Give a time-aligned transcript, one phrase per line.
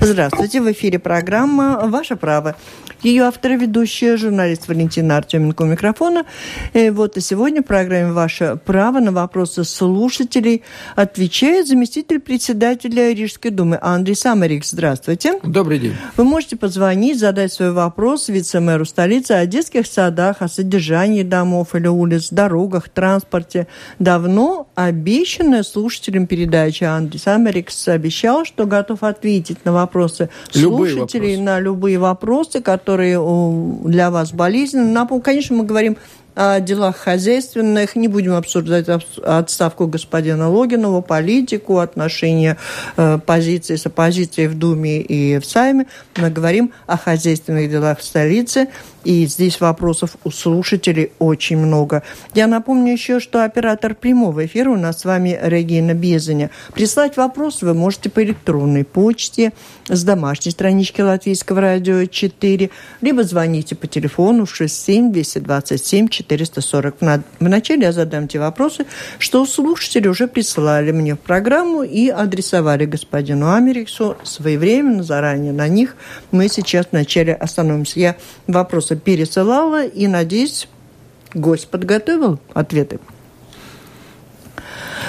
[0.00, 2.56] Здравствуйте, в эфире программа «Ваше право».
[3.02, 6.24] Ее автор и ведущая, журналист Валентина Артеменко у микрофона.
[6.72, 10.62] И вот и сегодня в программе «Ваше право» на вопросы слушателей
[10.96, 14.64] отвечает заместитель председателя Рижской думы Андрей Самарик.
[14.64, 15.38] Здравствуйте.
[15.42, 15.94] Добрый день.
[16.16, 21.88] Вы можете позвонить, задать свой вопрос вице-мэру столицы о детских садах, о содержании домов или
[21.88, 23.66] улиц, дорогах, транспорте.
[23.98, 31.42] Давно обещанная слушателям передача Андрей Самарикс обещал, что готов ответить на вопросы любые слушателей, вопросы.
[31.42, 33.18] на любые вопросы, которые
[33.84, 34.92] для вас болезненны.
[34.92, 35.96] Напомню, конечно, мы говорим
[36.34, 37.96] о делах хозяйственных.
[37.96, 42.56] Не будем обсуждать отставку господина Логинова, политику, отношения
[42.96, 45.86] э, позиции с оппозицией в Думе и в Сайме.
[46.16, 48.68] Мы говорим о хозяйственных делах в столице.
[49.04, 52.02] И здесь вопросов у слушателей очень много.
[52.34, 56.50] Я напомню еще, что оператор прямого эфира у нас с вами Регина Безаня.
[56.72, 59.52] Прислать вопрос вы можете по электронной почте
[59.88, 62.70] с домашней странички Латвийского радио 4,
[63.02, 66.94] либо звоните по телефону 67 227 440.
[67.40, 68.86] Вначале я задам те вопросы,
[69.18, 75.96] что слушатели уже присылали мне в программу и адресовали господину Америксу своевременно, заранее на них.
[76.30, 78.00] Мы сейчас вначале остановимся.
[78.00, 80.68] Я вопросы вопросы пересылала, и, надеюсь,
[81.34, 82.98] гость подготовил ответы.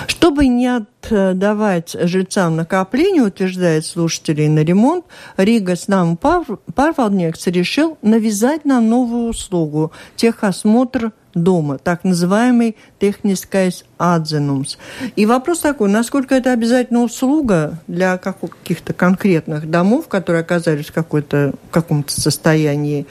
[0.07, 5.05] Чтобы не отдавать жильцам накопления, утверждает слушателей на ремонт,
[5.37, 14.77] Рига с нам Парвалднекс решил навязать нам новую услугу– техосмотр дома, так называемый технический адзенумс.
[15.15, 21.53] И вопрос такой, насколько это обязательно услуга для каких-то конкретных домов, которые оказались в, в
[21.71, 23.05] каком-то состоянии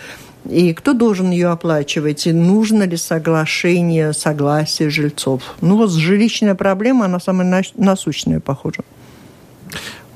[0.49, 2.27] и кто должен ее оплачивать?
[2.27, 5.43] И нужно ли соглашение, согласие жильцов?
[5.61, 8.81] Ну вот жилищная проблема, она самая насущная, похоже.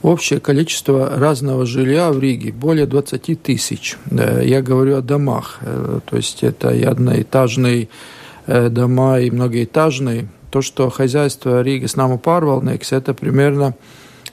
[0.03, 3.97] Общее количество разного жилья в Риге более 20 тысяч.
[4.11, 5.59] Я говорю о домах.
[5.63, 7.89] Э, то есть это и одноэтажные
[8.47, 10.29] э, дома, и многоэтажные.
[10.51, 13.75] То, что хозяйство Риги с нами Парвалникс, это примерно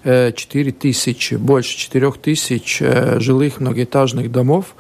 [0.04, 2.84] 4 э, тысячи, больше 4 тысяч
[3.18, 4.76] жилых многоэтажных домов,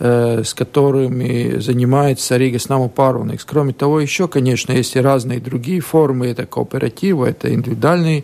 [0.00, 3.44] с которыми занимается Рига Снаму Паруникс.
[3.44, 6.28] Кроме того, еще, конечно, есть и разные другие формы.
[6.28, 8.22] Это кооперативы, это индивидуальные э,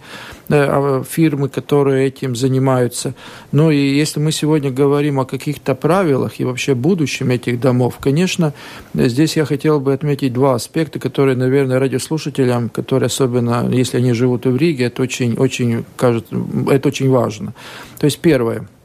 [0.48, 3.12] а, фирмы, которые этим занимаются.
[3.52, 8.54] Ну и если мы сегодня говорим о каких-то правилах и вообще будущем этих домов, конечно,
[8.94, 14.46] здесь я хотел бы отметить два аспекта, которые, наверное, радиослушателям, которые особенно, если они живут
[14.46, 16.34] в Риге, это очень, очень, кажется,
[16.70, 17.52] это очень важно.
[17.98, 18.66] То есть первое–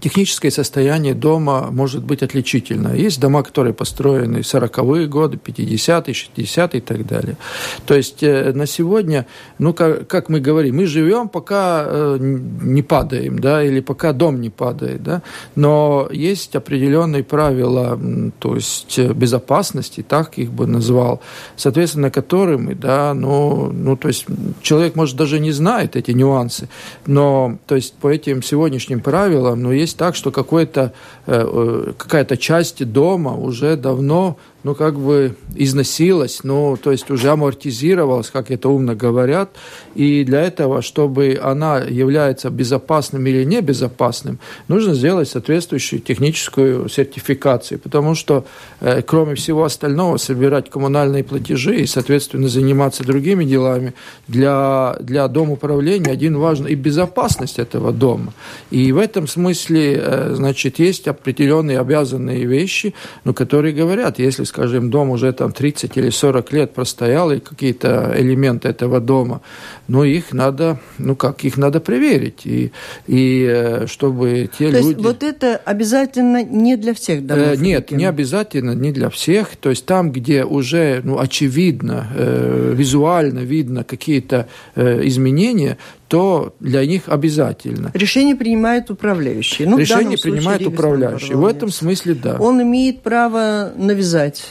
[0.00, 2.94] техническое состояние дома может быть отличительно.
[2.94, 7.36] Есть дома, которые построены в 40-е годы, 50-е, 60-е и так далее.
[7.86, 9.26] То есть э, на сегодня,
[9.58, 14.40] ну, как, как мы говорим, мы живем, пока э, не падаем, да, или пока дом
[14.40, 15.22] не падает, да,
[15.54, 17.98] но есть определенные правила,
[18.38, 21.20] то есть э, безопасности, так их бы назвал,
[21.56, 24.26] соответственно, которыми, да, ну, ну, то есть
[24.62, 26.68] человек, может, даже не знает эти нюансы,
[27.06, 30.30] но, то есть по этим сегодняшним правилам, ну, есть есть так, что
[31.26, 37.30] э, э, какая-то часть дома уже давно ну, как бы износилась, ну, то есть уже
[37.30, 39.50] амортизировалась, как это умно говорят,
[39.94, 44.38] и для этого, чтобы она является безопасным или небезопасным,
[44.68, 48.44] нужно сделать соответствующую техническую сертификацию, потому что,
[48.80, 53.94] э, кроме всего остального, собирать коммунальные платежи и, соответственно, заниматься другими делами,
[54.28, 58.32] для, для дома управления один важен и безопасность этого дома.
[58.70, 62.94] И в этом смысле, э, значит, есть определенные обязанные вещи,
[63.24, 68.12] ну, которые говорят, если скажем, дом уже там 30 или 40 лет простоял, и какие-то
[68.16, 69.40] элементы этого дома,
[69.88, 72.72] ну, их надо, ну, как, их надо проверить, и,
[73.06, 74.88] и э, чтобы те то люди...
[74.88, 77.46] есть вот это обязательно не для всех домов?
[77.52, 82.74] Э, нет, не обязательно, не для всех, то есть там, где уже, ну, очевидно, э,
[82.76, 85.78] визуально видно какие-то э, изменения,
[86.10, 87.92] то для них обязательно.
[87.94, 89.64] Решение принимает управляющий.
[89.64, 91.34] Ну, Решение принимает управляющий.
[91.34, 92.36] В этом смысле да.
[92.40, 94.44] Он имеет право навязать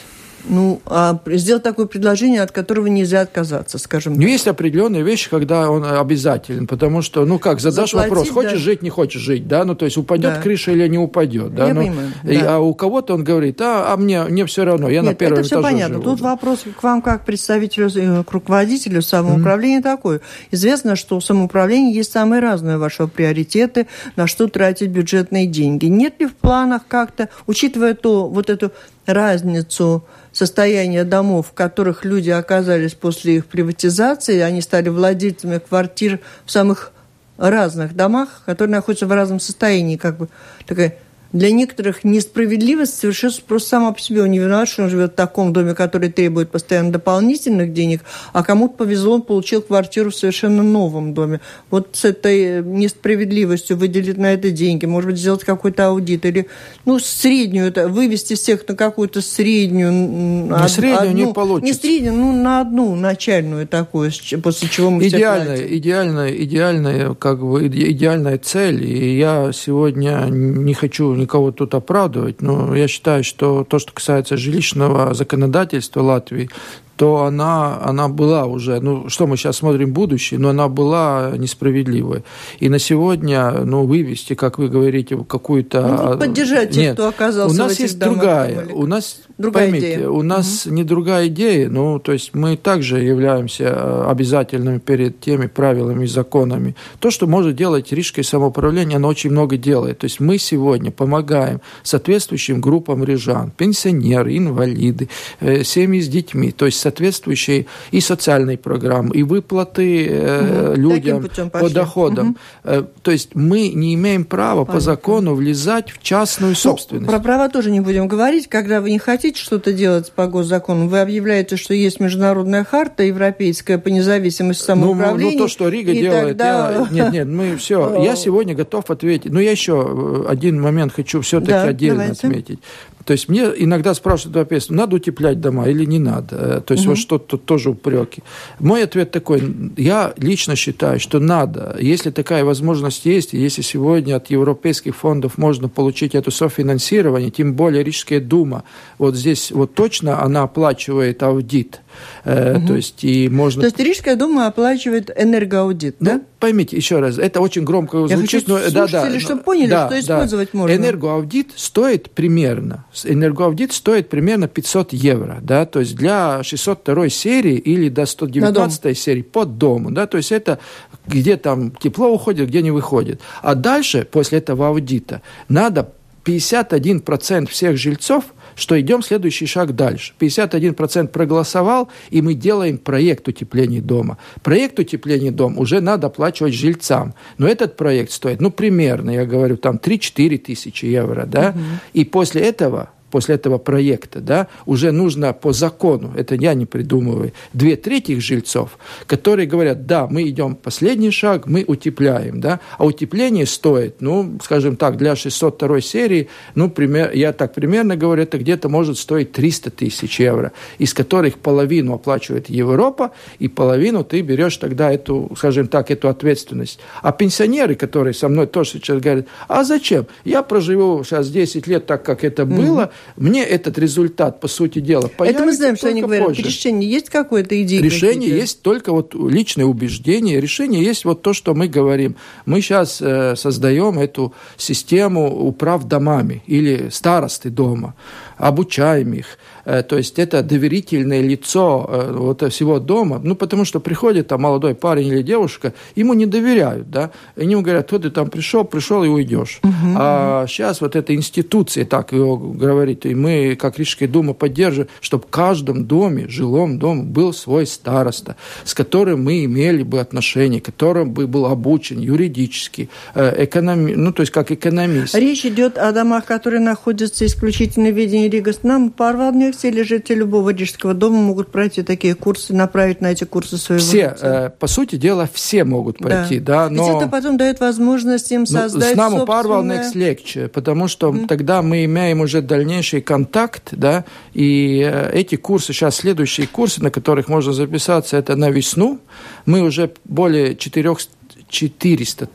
[0.44, 4.22] ну, а сделать такое предложение, от которого нельзя отказаться, скажем так.
[4.22, 8.58] Есть определенные вещи, когда он обязателен, потому что, ну как, задашь Заплатить, вопрос, хочешь да.
[8.58, 10.40] жить, не хочешь жить, да, ну то есть упадет да.
[10.40, 12.56] крыша или не упадет, да, я ну, понимаю, и, да.
[12.56, 15.38] а у кого-то он говорит, а, а мне, мне все равно, я Нет, на первом
[15.38, 15.94] это все понятно.
[15.96, 16.04] Живу.
[16.04, 19.82] Тут вопрос к вам как представителю, э, к руководителю самоуправления mm-hmm.
[19.82, 20.20] такой.
[20.50, 23.86] Известно, что у самоуправления есть самые разные ваши приоритеты,
[24.16, 25.86] на что тратить бюджетные деньги.
[25.86, 28.72] Нет ли в планах как-то, учитывая то, вот эту
[29.06, 36.50] разницу состояния домов, в которых люди оказались после их приватизации, они стали владельцами квартир в
[36.50, 36.92] самых
[37.36, 40.28] разных домах, которые находятся в разном состоянии, как бы
[40.66, 40.96] такая
[41.32, 44.22] для некоторых несправедливость совершенно просто сама по себе.
[44.22, 48.42] Он не виноват, что он живет в таком доме, который требует постоянно дополнительных денег, а
[48.42, 51.40] кому-то повезло, он получил квартиру в совершенно новом доме.
[51.70, 56.48] Вот с этой несправедливостью выделить на это деньги, может быть, сделать какой-то аудит или,
[56.84, 59.92] ну, среднюю, это, вывести всех на какую-то среднюю.
[59.92, 61.66] На од, среднюю одну, не получится.
[61.66, 64.10] Не среднюю, ну, на одну начальную такую,
[64.42, 68.84] после чего мы идеальная, все идеальная, идеальная, как бы, идеальная цель.
[68.84, 74.36] И я сегодня не хочу никого тут оправдывать, но я считаю, что то, что касается
[74.36, 76.50] жилищного законодательства Латвии,
[77.00, 82.24] то она, она была уже, ну, что мы сейчас смотрим будущее, но она была несправедливой.
[82.58, 86.10] И на сегодня, ну, вывести, как вы говорите, какую-то...
[86.12, 89.22] Ну, поддержать тех, Нет, кто оказался у нас в этих есть домах, другая, у нас,
[89.38, 90.10] другая поймите, идея.
[90.10, 90.74] у нас угу.
[90.74, 96.06] не другая идея, ну, то есть мы также являемся э, обязательными перед теми правилами и
[96.06, 96.76] законами.
[96.98, 100.00] То, что может делать Рижское самоуправление, оно очень много делает.
[100.00, 105.08] То есть мы сегодня помогаем соответствующим группам рижан, пенсионеры, инвалиды,
[105.40, 110.80] э, семьи с детьми, то есть соответствующие и социальные программы, и выплаты э, угу.
[110.80, 112.36] людям по доходам.
[112.64, 112.86] Угу.
[113.02, 114.74] То есть мы не имеем права Понятно.
[114.74, 117.10] по закону влезать в частную ну, собственность.
[117.10, 118.48] Про права тоже не будем говорить.
[118.48, 123.78] Когда вы не хотите что-то делать по госзакону, вы объявляете, что есть международная харта европейская
[123.78, 125.32] по независимости самоуправления.
[125.32, 126.88] Ну, ну то, что Рига делает, тогда...
[126.90, 127.04] я...
[127.04, 128.02] нет, нет, мы все.
[128.10, 129.32] Я сегодня готов ответить.
[129.32, 132.26] Но я еще э, один момент хочу все-таки да, отдельно давайте.
[132.26, 132.58] отметить.
[133.04, 136.36] То есть мне иногда спрашивают европейцев, надо утеплять дома или не надо.
[136.36, 136.90] Э, то есть угу.
[136.90, 138.22] вот что-то тоже упреки.
[138.58, 139.42] Мой ответ такой,
[139.76, 141.76] я лично считаю, что надо.
[141.80, 147.82] Если такая возможность есть, если сегодня от европейских фондов можно получить это софинансирование, тем более
[147.82, 148.64] Рижская дума,
[148.98, 151.80] вот здесь вот точно она оплачивает аудит.
[152.24, 152.66] Угу.
[152.66, 153.62] То есть и можно...
[153.62, 156.20] То есть Рижская дума оплачивает энергоаудит, ну, да?
[156.38, 160.50] Поймите еще раз, это очень громко звучит, но да, да, чтобы поняли, да, что использовать
[160.52, 160.58] да.
[160.58, 160.74] можно.
[160.74, 167.88] Энергоаудит стоит примерно, энергоаудит стоит примерно 500 евро, да, то есть для 602 серии или
[167.88, 170.58] до 119 серии под дому, да, то есть это
[171.06, 173.20] где там тепло уходит, где не выходит.
[173.42, 175.92] А дальше, после этого аудита, надо
[176.24, 178.24] 51% всех жильцов–
[178.60, 180.12] что идем следующий шаг дальше.
[180.20, 184.18] 51% проголосовал, и мы делаем проект утепления дома.
[184.42, 187.14] Проект утепления дома уже надо оплачивать жильцам.
[187.38, 191.60] Но этот проект стоит, ну, примерно, я говорю, там 3-4 тысячи евро, да, угу.
[191.94, 197.32] и после этого после этого проекта, да, уже нужно по закону, это я не придумываю,
[197.52, 203.46] две трети жильцов, которые говорят, да, мы идем последний шаг, мы утепляем, да, а утепление
[203.46, 208.68] стоит, ну, скажем так, для 602 серии, ну, пример, я так примерно говорю, это где-то
[208.68, 214.92] может стоить 300 тысяч евро, из которых половину оплачивает Европа, и половину ты берешь тогда
[214.92, 216.80] эту, скажем так, эту ответственность.
[217.02, 220.06] А пенсионеры, которые со мной тоже сейчас говорят, а зачем?
[220.24, 225.08] Я проживу сейчас 10 лет так, как это было, мне этот результат, по сути дела,
[225.08, 226.28] появится Это мы знаем, что они говорят.
[226.28, 226.42] Позже.
[226.42, 227.82] Решение есть какое-то идея?
[227.82, 230.40] Решение есть только вот личное убеждение.
[230.40, 232.16] Решение есть вот то, что мы говорим.
[232.46, 237.94] Мы сейчас э, создаем эту систему управ домами или старосты дома,
[238.40, 239.38] обучаем их.
[239.64, 244.42] Э, то есть это доверительное лицо э, вот всего дома, ну, потому что приходит там
[244.42, 248.64] молодой парень или девушка, ему не доверяют, да, они ему говорят, вот ты там пришел,
[248.64, 249.60] пришел и уйдешь.
[249.62, 249.94] Угу.
[249.96, 255.24] А сейчас вот эта институция, так его говорит, и мы, как Рижская дума, поддерживаем, чтобы
[255.24, 261.10] в каждом доме, жилом доме был свой староста, с которым мы имели бы отношения, которым
[261.12, 263.94] бы был обучен юридически, э, экономи...
[263.94, 265.14] ну, то есть как экономист.
[265.14, 268.52] Речь идет о домах, которые находятся исключительно в ведении Рига.
[268.62, 273.24] Нам порвал все ли жители любого рижского дома могут пройти такие курсы, направить на эти
[273.24, 276.86] курсы своего Все, э, по сути дела, все могут пройти, да, да но...
[276.86, 279.92] Ведь это потом дает возможность им ну, создать ну, нами собственное...
[279.94, 281.26] легче, потому что mm.
[281.26, 286.90] тогда мы имеем уже дальнейший контакт, да, и э, эти курсы, сейчас следующие курсы, на
[286.90, 288.98] которых можно записаться, это на весну.
[289.46, 291.19] Мы уже более 400
[291.50, 292.28] 400,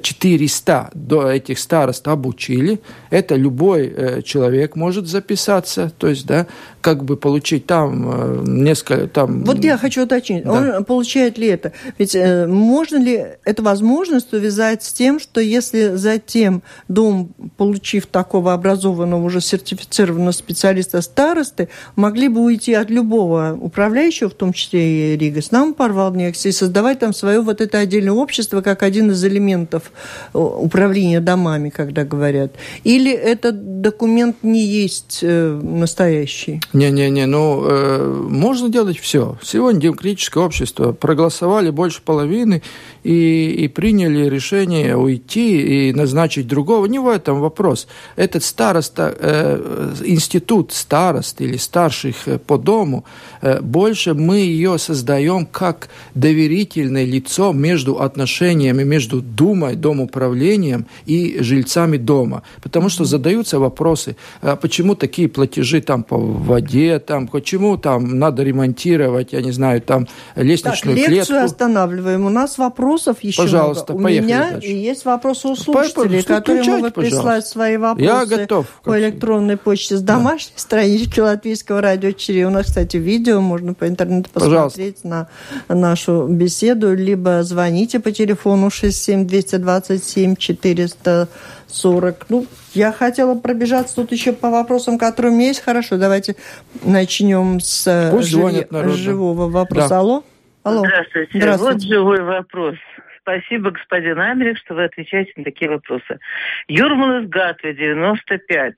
[0.00, 2.80] 400 до этих старост обучили.
[3.10, 6.46] Это любой э, человек может записаться, то есть, да,
[6.80, 9.08] как бы получить там э, несколько...
[9.08, 9.44] Там...
[9.44, 10.52] Вот я хочу уточнить, да.
[10.52, 11.72] он получает ли это?
[11.98, 18.52] Ведь э, можно ли эту возможность увязать с тем, что если затем дом, получив такого
[18.52, 25.16] образованного, уже сертифицированного специалиста старосты, могли бы уйти от любого управляющего, в том числе и
[25.16, 29.10] Рига, с нам порвал и создавать там свое вот это отдельное общество, строительства как один
[29.10, 29.92] из элементов
[30.34, 32.52] э, управления домами, когда говорят?
[32.84, 36.60] Или этот документ не есть э, настоящий?
[36.72, 39.36] Не-не-не, ну, э, можно делать все.
[39.42, 42.62] Сегодня демократическое общество проголосовали больше половины
[43.08, 46.84] и, и приняли решение уйти и назначить другого.
[46.86, 47.88] Не в этом вопрос.
[48.16, 53.04] Этот староста, э, институт старост или старших э, по дому,
[53.40, 61.96] э, больше мы ее создаем как доверительное лицо между отношениями между Думой, Домоуправлением и жильцами
[61.96, 62.42] дома.
[62.62, 68.42] Потому что задаются вопросы, а почему такие платежи там по воде, там, почему там надо
[68.42, 71.44] ремонтировать, я не знаю, там лестничную так, лекцию клетку.
[71.46, 72.26] останавливаем.
[72.26, 72.58] У нас
[72.98, 74.04] вопросов еще Пожалуйста, много.
[74.04, 74.68] поехали У меня дальше.
[74.68, 77.00] есть вопросы у слушателей, которые могут пожалуйста.
[77.00, 78.66] прислать свои вопросы Я готов.
[78.84, 80.60] по электронной почте с домашней да.
[80.60, 82.46] странички Латвийского радио 4.
[82.46, 85.28] У нас, кстати, видео, можно по интернету посмотреть Пожалуйста.
[85.68, 92.26] на нашу беседу, либо звоните по телефону 67 227 440.
[92.28, 95.60] Ну, я хотела пробежаться тут еще по вопросам, которые у меня есть.
[95.60, 96.36] Хорошо, давайте
[96.82, 98.66] начнем с Пусть жив...
[98.94, 99.88] живого вопроса.
[99.88, 99.98] Да.
[99.98, 100.24] Алло?
[100.68, 100.84] Алло.
[100.84, 101.38] Здравствуйте.
[101.38, 101.74] Здравствуйте.
[101.74, 102.76] Вот живой вопрос.
[103.22, 106.18] Спасибо, господин Америк, что вы отвечаете на такие вопросы.
[106.66, 108.74] Юрмал из Гатвы, 95.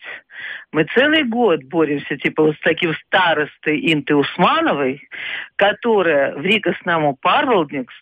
[0.73, 5.09] Мы целый год боремся, типа, вот с таким старостой Инты Усмановой,
[5.55, 7.95] которая в Рига с нами Парвалдникс,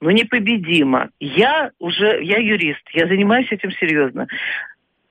[0.00, 1.10] ну, непобедима.
[1.18, 4.28] Я уже, я юрист, я занимаюсь этим серьезно.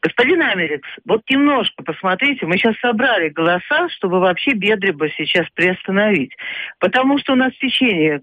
[0.06, 6.32] Господин Америкс, вот немножко посмотрите, мы сейчас собрали голоса, чтобы вообще Бедреба сейчас приостановить.
[6.80, 8.22] Потому что у нас в течение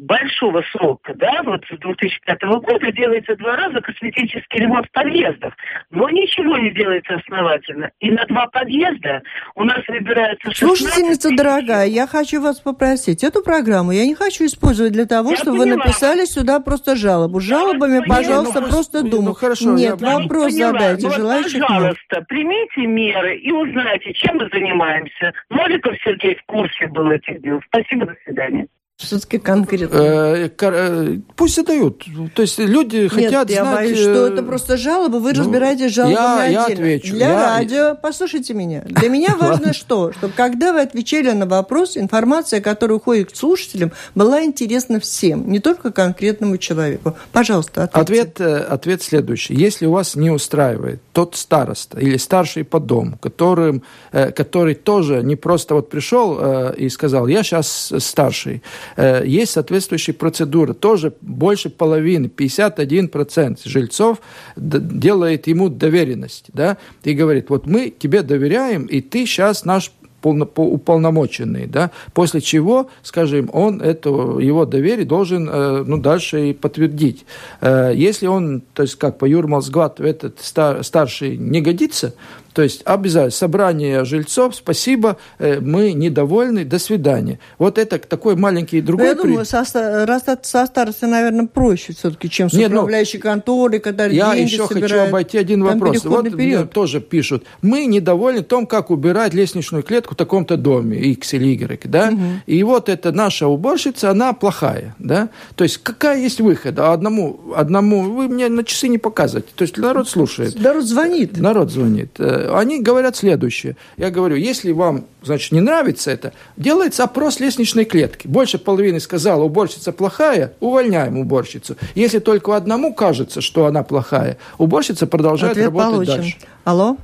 [0.00, 5.54] большого срока, да, вот с 2005 года делается два раза косметический ремонт в подъездах,
[5.90, 7.90] но ничего не делается основательно.
[8.00, 9.22] И на два подъезда
[9.54, 14.46] у нас выбирается 16 Слушательница дорогая, я хочу вас попросить, эту программу я не хочу
[14.46, 15.76] использовать для того, я чтобы поняла.
[15.76, 17.40] вы написали сюда просто жалобу.
[17.40, 19.28] Жалобами, я пожалуйста, ну, просто ну, думаю.
[19.28, 20.72] Ну, хорошо, Нет, я вопрос поняла.
[20.72, 22.28] задайте, вот, желающих Пожалуйста, нет.
[22.28, 25.32] примите меры и узнайте, чем мы занимаемся.
[25.50, 27.60] Новиков Сергей в курсе был этих дел.
[27.68, 28.66] Спасибо, до свидания.
[29.00, 29.96] Все-таки конкретно.
[29.96, 32.04] Э, э, пусть задают.
[32.34, 33.74] То есть люди Нет, хотят я знать...
[33.76, 35.20] боюсь, что это просто жалобы.
[35.20, 36.58] Вы ну, разбираетесь жалобами я, отдельно.
[36.58, 37.12] Я отвечу.
[37.14, 37.56] Для я...
[37.56, 38.82] радио, послушайте меня.
[38.84, 40.12] Для меня важно что?
[40.12, 45.60] Чтобы когда вы отвечали на вопрос, информация, которая уходит к слушателям, была интересна всем, не
[45.60, 47.16] только конкретному человеку.
[47.32, 48.00] Пожалуйста, ответьте.
[48.00, 49.54] Ответ, э, ответ следующий.
[49.54, 55.36] Если у вас не устраивает тот староста или старший по дому, которым, который тоже не
[55.36, 60.74] просто вот пришел и сказал, я сейчас старший, Э, есть соответствующие процедуры.
[60.74, 64.20] Тоже больше половины, 51% жильцов
[64.56, 66.46] делает ему доверенность.
[66.52, 69.92] Да, и говорит, вот мы тебе доверяем, и ты сейчас наш
[70.22, 77.24] уполномоченный, да, после чего, скажем, он это, его доверие должен э, ну, дальше и подтвердить.
[77.60, 82.14] Э, если он, то есть как по Юрмалсгвату этот стар, старший не годится,
[82.60, 87.38] то есть обязательно собрание жильцов, спасибо, э, мы недовольны, до свидания.
[87.56, 89.06] Вот это такой маленький другой...
[89.06, 89.64] Но я думаю, со,
[90.04, 94.52] раз со старости, наверное, проще все-таки, чем с Нет, управляющей ну, конторой, когда Я деньги
[94.52, 94.92] еще собирают.
[94.92, 96.04] хочу обойти один Там вопрос.
[96.04, 96.38] Вот период.
[96.38, 101.46] мне тоже пишут, мы недовольны том, как убирать лестничную клетку в таком-то доме, X или
[101.46, 102.10] Y, да?
[102.10, 102.20] Угу.
[102.44, 105.30] И вот эта наша уборщица, она плохая, да?
[105.54, 106.78] То есть какая есть выход?
[106.78, 109.48] Одному, одному, вы мне на часы не показываете.
[109.54, 110.60] То есть народ слушает.
[110.60, 111.38] Народ звонит.
[111.38, 112.20] Народ звонит.
[112.58, 113.76] Они говорят следующее.
[113.96, 118.26] Я говорю, если вам, значит, не нравится это, делается опрос лестничной клетки.
[118.26, 121.76] Больше половины сказала, уборщица плохая, увольняем уборщицу.
[121.94, 126.14] Если только одному кажется, что она плохая, уборщица продолжает Ответ работать получен.
[126.14, 126.36] дальше.
[126.64, 126.96] Алло?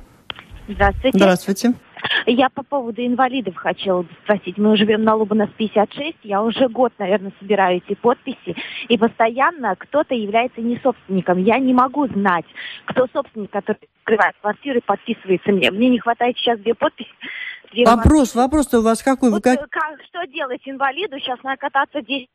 [0.67, 1.17] Здравствуйте.
[1.17, 1.73] Здравствуйте.
[2.25, 4.57] Я по поводу инвалидов хотела бы спросить.
[4.57, 6.17] Мы живем на Лубанас 56.
[6.23, 8.55] Я уже год, наверное, собираю эти подписи.
[8.87, 11.43] И постоянно кто-то является не собственником.
[11.43, 12.45] Я не могу знать,
[12.85, 15.71] кто собственник, который открывает квартиру и подписывается мне.
[15.71, 17.09] Мне не хватает сейчас две подписи.
[17.71, 19.29] Две вопрос, вопрос-то у вас какой?
[19.29, 19.59] Вот, как...
[19.69, 21.19] как, что делать инвалиду?
[21.19, 22.27] Сейчас надо кататься 10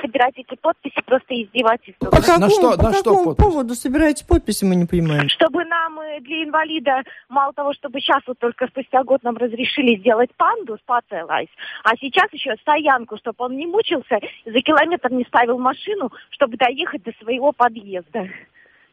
[0.00, 2.10] собирать эти подписи просто издевательство.
[2.10, 5.28] По какому, на что, по на какому что поводу собираете подписи, мы не понимаем?
[5.28, 9.98] Чтобы нам э, для инвалида, мало того, чтобы сейчас вот только спустя год нам разрешили
[9.98, 11.48] сделать панду с Пацелайс,
[11.84, 17.02] а сейчас еще стоянку, чтобы он не мучился, за километр не ставил машину, чтобы доехать
[17.02, 18.28] до своего подъезда.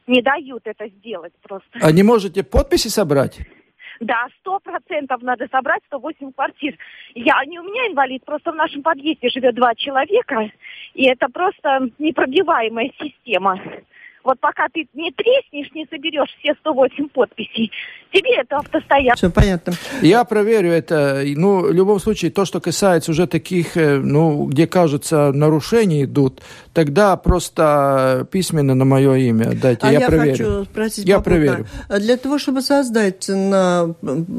[0.06, 1.80] Не дают это сделать просто.
[1.82, 3.40] А не можете подписи собрать?
[4.00, 6.78] Да, сто процентов надо собрать 108 квартир.
[7.16, 10.52] Я не у меня инвалид, просто в нашем подъезде живет два человека,
[10.94, 13.60] и это просто непробиваемая система.
[14.24, 17.72] Вот пока ты не треснешь, не соберешь все 108 подписей,
[18.13, 19.18] тебе это автостоянка.
[19.18, 19.74] Все понятно.
[20.01, 21.24] Я проверю это.
[21.36, 26.42] Ну, в любом случае, то, что касается уже таких, э, ну, где, кажется, нарушения идут,
[26.74, 30.32] тогда просто письменно на мое имя дайте, а я, я проверю.
[30.32, 31.32] хочу спросить я попутно.
[31.32, 31.68] проверю.
[31.89, 33.94] Для того, чтобы создать на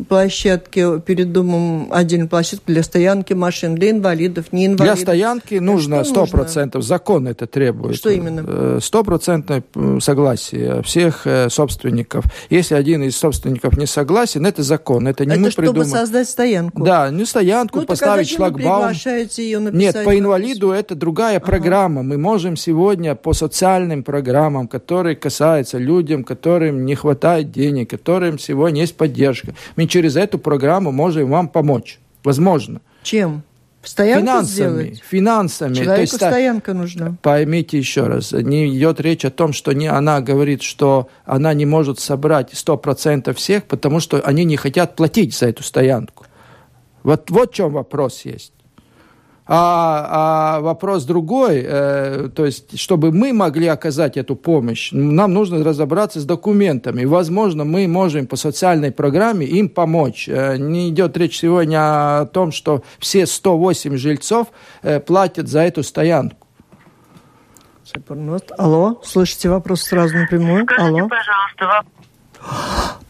[0.09, 4.97] площадке перед домом отдельную площадку для стоянки машин, для инвалидов, не инвалидов.
[4.97, 6.83] Для стоянки нужно что сто процентов.
[6.83, 7.97] Закон это требует.
[7.97, 8.81] Что именно?
[8.81, 9.63] Стопроцентное
[10.01, 12.25] согласие всех э, собственников.
[12.51, 15.09] Если один из собственников не согласен, это закон.
[15.09, 15.89] Это не это мы чтобы придумали.
[15.89, 16.85] создать стоянку?
[16.85, 18.93] Да, не стоянку, ну, поставить шлагбаум.
[18.93, 21.47] Ее Нет, по инвалиду это другая ага.
[21.47, 22.03] программа.
[22.03, 28.83] Мы можем сегодня по социальным программам, которые касаются людям, которым не хватает денег, которым сегодня
[28.83, 31.99] есть поддержка, мы через эту программу можем вам помочь.
[32.23, 32.81] Возможно.
[33.03, 33.43] Чем?
[33.85, 35.03] Стоянку финансами, сделать?
[35.09, 35.75] Финансами.
[35.75, 37.17] Человеку То есть, стоянка нужна.
[37.23, 41.67] Поймите еще раз, не идет речь о том, что не, она говорит, что она не
[41.67, 46.27] может собрать 100% всех, потому что они не хотят платить за эту стоянку.
[47.03, 48.53] Вот, вот в чем вопрос есть.
[49.47, 55.63] А, а вопрос другой, э, то есть, чтобы мы могли оказать эту помощь, нам нужно
[55.63, 57.05] разобраться с документами.
[57.05, 60.31] Возможно, мы можем по социальной программе им помочь.
[60.31, 64.49] Э, не идет речь сегодня о том, что все 108 жильцов
[64.83, 66.39] э, платят за эту стоянку.
[68.57, 70.65] Алло, слышите вопрос сразу напрямую?
[70.65, 71.09] Скажите, Алло.
[71.09, 71.85] пожалуйста,
[72.41, 72.95] вопрос.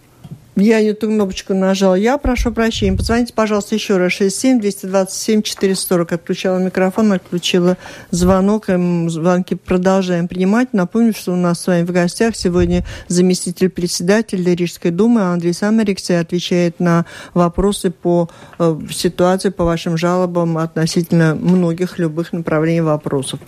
[0.56, 1.96] Я не ту кнопочку нажала.
[1.96, 2.96] Я прошу прощения.
[2.96, 4.12] Позвоните, пожалуйста, еще раз.
[4.12, 6.12] 67 227 440.
[6.12, 7.76] Отключала микрофон, отключила
[8.10, 8.66] звонок.
[8.66, 10.72] Звонки продолжаем принимать.
[10.72, 16.10] Напомню, что у нас с вами в гостях сегодня заместитель председателя Рижской думы Андрей Самарикс
[16.10, 18.28] отвечает на вопросы по
[18.60, 23.40] э, ситуации, по вашим жалобам относительно многих любых направлений вопросов.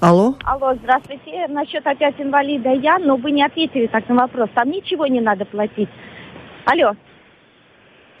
[0.00, 0.36] Алло?
[0.44, 1.46] Алло, здравствуйте.
[1.48, 4.50] Насчет опять инвалида я, но вы не ответили так на вопрос.
[4.54, 5.88] Там ничего не надо платить.
[6.64, 6.92] Алло.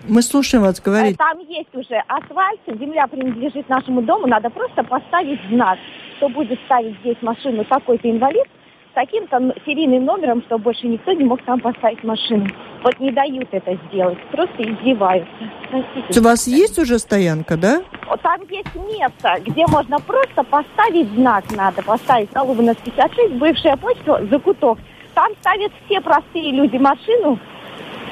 [0.08, 1.16] Мы слушаем вас, говорите.
[1.16, 5.78] Там есть уже асфальт, земля принадлежит нашему дому, надо просто поставить знак,
[6.16, 8.46] что будет ставить здесь машину такой-то инвалид
[8.90, 12.48] с таким-то серийным номером, чтобы больше никто не мог там поставить машину.
[12.82, 15.30] Вот не дают это сделать, просто издеваются.
[15.70, 16.20] Простите.
[16.20, 17.82] У вас есть уже стоянка, да?
[18.22, 24.26] Там есть место, где можно просто поставить знак, надо поставить на Лубина 56, бывшая почта,
[24.28, 24.78] закуток.
[25.14, 27.38] Там ставят все простые люди машину,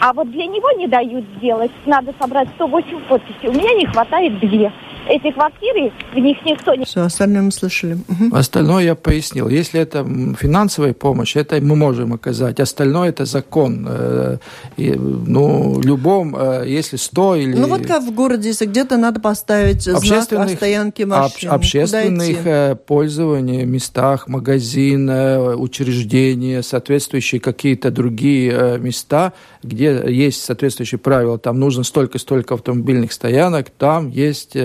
[0.01, 1.71] а вот для него не дают сделать.
[1.87, 3.49] Надо собрать 108 подписей.
[3.49, 4.73] У меня не хватает две.
[5.09, 6.85] Эти квартиры, в них никто не...
[6.85, 7.95] Все, остальное мы слышали.
[7.95, 8.37] Угу.
[8.37, 9.49] Остальное я пояснил.
[9.49, 10.05] Если это
[10.39, 12.61] финансовая помощь, это мы можем оказать.
[12.61, 13.87] Остальное это закон.
[13.89, 14.37] Э,
[14.77, 17.57] и, ну, любом, э, если 100 или...
[17.57, 21.51] Ну вот как в городе, если где-то надо поставить знак о стоянке машин.
[21.51, 29.33] Об, общественных э, пользований, местах, магазин, учреждения, соответствующие какие-то другие места,
[29.63, 31.39] где есть соответствующие правила.
[31.39, 34.57] Там нужно столько-столько автомобильных стоянок, там есть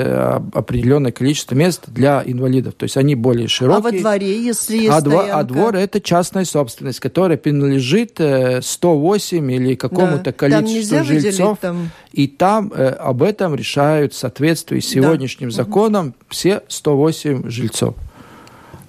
[0.53, 2.73] определенное количество мест для инвалидов.
[2.75, 3.77] То есть они более широкие.
[3.77, 5.39] А во дворе, если есть а, дво, стоянка?
[5.39, 8.19] а двор это частная собственность, которая принадлежит
[8.61, 10.31] 108 или какому-то да.
[10.31, 11.57] количеству там жильцов.
[11.59, 11.89] Там...
[12.11, 15.55] И там э, об этом решают в соответствии с сегодняшним да.
[15.55, 16.15] законом угу.
[16.29, 17.95] все 108 жильцов.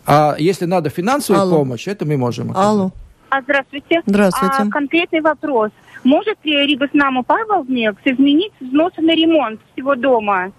[0.06, 1.58] А если надо финансовую Алло.
[1.58, 2.68] помощь, это мы можем оказать.
[2.68, 2.92] Алло.
[3.28, 4.02] А, здравствуйте.
[4.06, 4.54] Здравствуйте.
[4.58, 5.70] А, конкретный вопрос.
[6.04, 10.52] Может ли Рибоснаму Павловник изменить взносы на ремонт всего дома?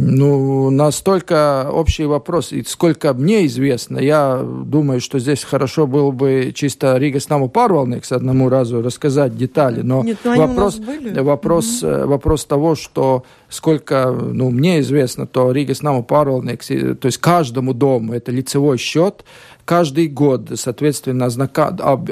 [0.00, 6.52] Ну, настолько общий вопрос, и сколько мне известно, я думаю, что здесь хорошо было бы
[6.54, 11.18] чисто Рига с нами Парвалникс одному разу рассказать детали, но Нет, ну вопрос, были.
[11.20, 12.08] вопрос, угу.
[12.08, 18.14] вопрос того, что сколько, ну, мне известно, то Рига с Парвалникс, то есть каждому дому
[18.14, 19.24] это лицевой счет,
[19.64, 21.28] каждый год, соответственно,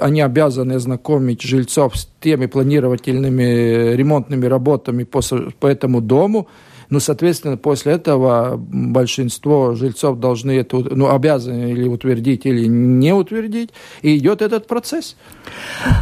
[0.00, 5.20] они обязаны ознакомить жильцов с теми планировательными ремонтными работами по,
[5.58, 6.48] по этому дому,
[6.90, 13.70] ну, соответственно, после этого большинство жильцов должны это, ну, обязаны или утвердить, или не утвердить,
[14.02, 15.16] и идет этот процесс.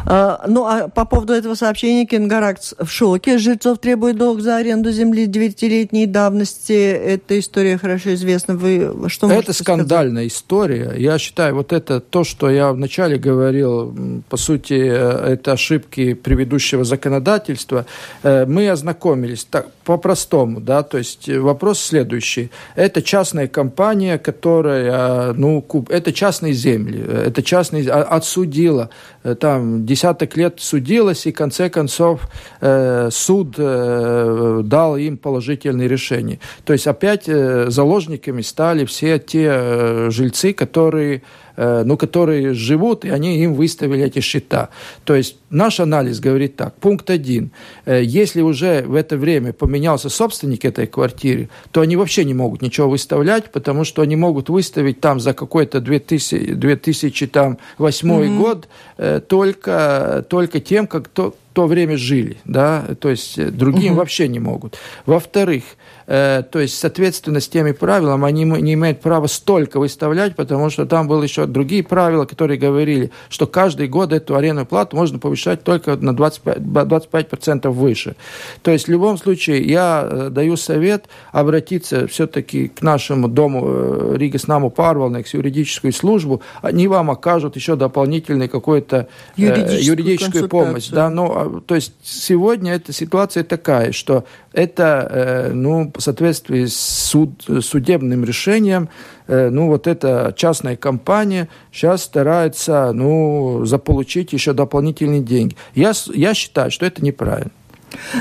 [0.06, 3.38] А, ну, а по поводу этого сообщения Кенгаракс в шоке.
[3.38, 6.72] Жильцов требует долг за аренду земли девятилетней давности.
[6.72, 8.56] Эта история хорошо известна.
[8.56, 10.32] Вы что Это скандальная сказать?
[10.32, 10.94] история.
[10.96, 16.84] Я считаю, вот это то, что я вначале говорил, по сути, э, это ошибки предыдущего
[16.84, 17.86] законодательства.
[18.22, 22.50] Э, мы ознакомились так, по-простому, да, то есть вопрос следующий.
[22.74, 28.90] Это частная компания, которая, ну, это частные земли, это частные, а, отсудила,
[29.22, 32.28] э, там десяток лет судилась, и в конце концов
[32.60, 36.40] э, суд э, дал им положительное решение.
[36.64, 41.20] То есть опять э, заложниками стали все те э, жильцы, которые э,
[41.56, 44.68] ну, которые живут, и они им выставили эти счета.
[45.04, 46.74] То есть наш анализ говорит так.
[46.76, 47.50] Пункт один.
[47.84, 52.62] Э, если уже в это время поменялся собственник этой квартиры, то они вообще не могут
[52.62, 58.38] ничего выставлять, потому что они могут выставить там за какой-то 2000, 2008 mm-hmm.
[58.38, 63.92] год э, только, только тем, как то, то время жили, да, то есть э, другим
[63.92, 64.00] угу.
[64.00, 64.76] вообще не могут.
[65.06, 70.70] Во-вторых, э, то есть соответственно с теми правилами они не имеют права столько выставлять, потому
[70.70, 75.18] что там были еще другие правила, которые говорили, что каждый год эту арендную плату можно
[75.18, 78.16] повышать только на 25%, 25% выше.
[78.62, 84.14] То есть в любом случае я э, даю совет обратиться все-таки к нашему дому э,
[84.16, 90.88] Рига Снаму Парвалнекс, юридическую службу, они вам окажут еще дополнительную какую-то э, юридическую, юридическую помощь.
[90.88, 94.24] Да, а то есть сегодня эта ситуация такая, что
[94.56, 98.88] это, э, ну, в соответствии с суд, судебным решением,
[99.28, 105.56] э, ну, вот эта частная компания сейчас старается, ну, заполучить еще дополнительные деньги.
[105.74, 107.50] Я, я считаю, что это неправильно.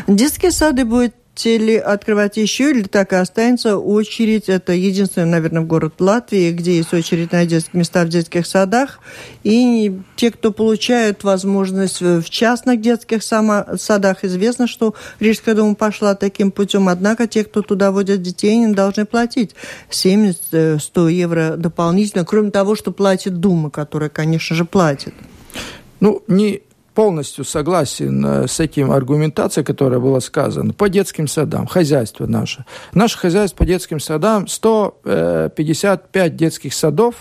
[0.08, 4.48] Детские сады будут хотели открывать еще, или так и останется очередь.
[4.48, 9.00] Это единственный, наверное, город Латвии, где есть очередь на детских места в детских садах.
[9.44, 16.52] И те, кто получают возможность в частных детских садах, известно, что Рижская дума пошла таким
[16.52, 16.88] путем.
[16.88, 19.56] Однако те, кто туда водят детей, не должны платить
[19.90, 25.14] 70-100 евро дополнительно, кроме того, что платит дума, которая, конечно же, платит.
[26.00, 26.62] Ну, не
[26.96, 30.74] полностью согласен э, с этим аргументацией, которая была сказана.
[30.74, 32.66] По детским садам, хозяйство наше.
[32.94, 37.16] Наше хозяйство по детским садам 155 э, детских садов,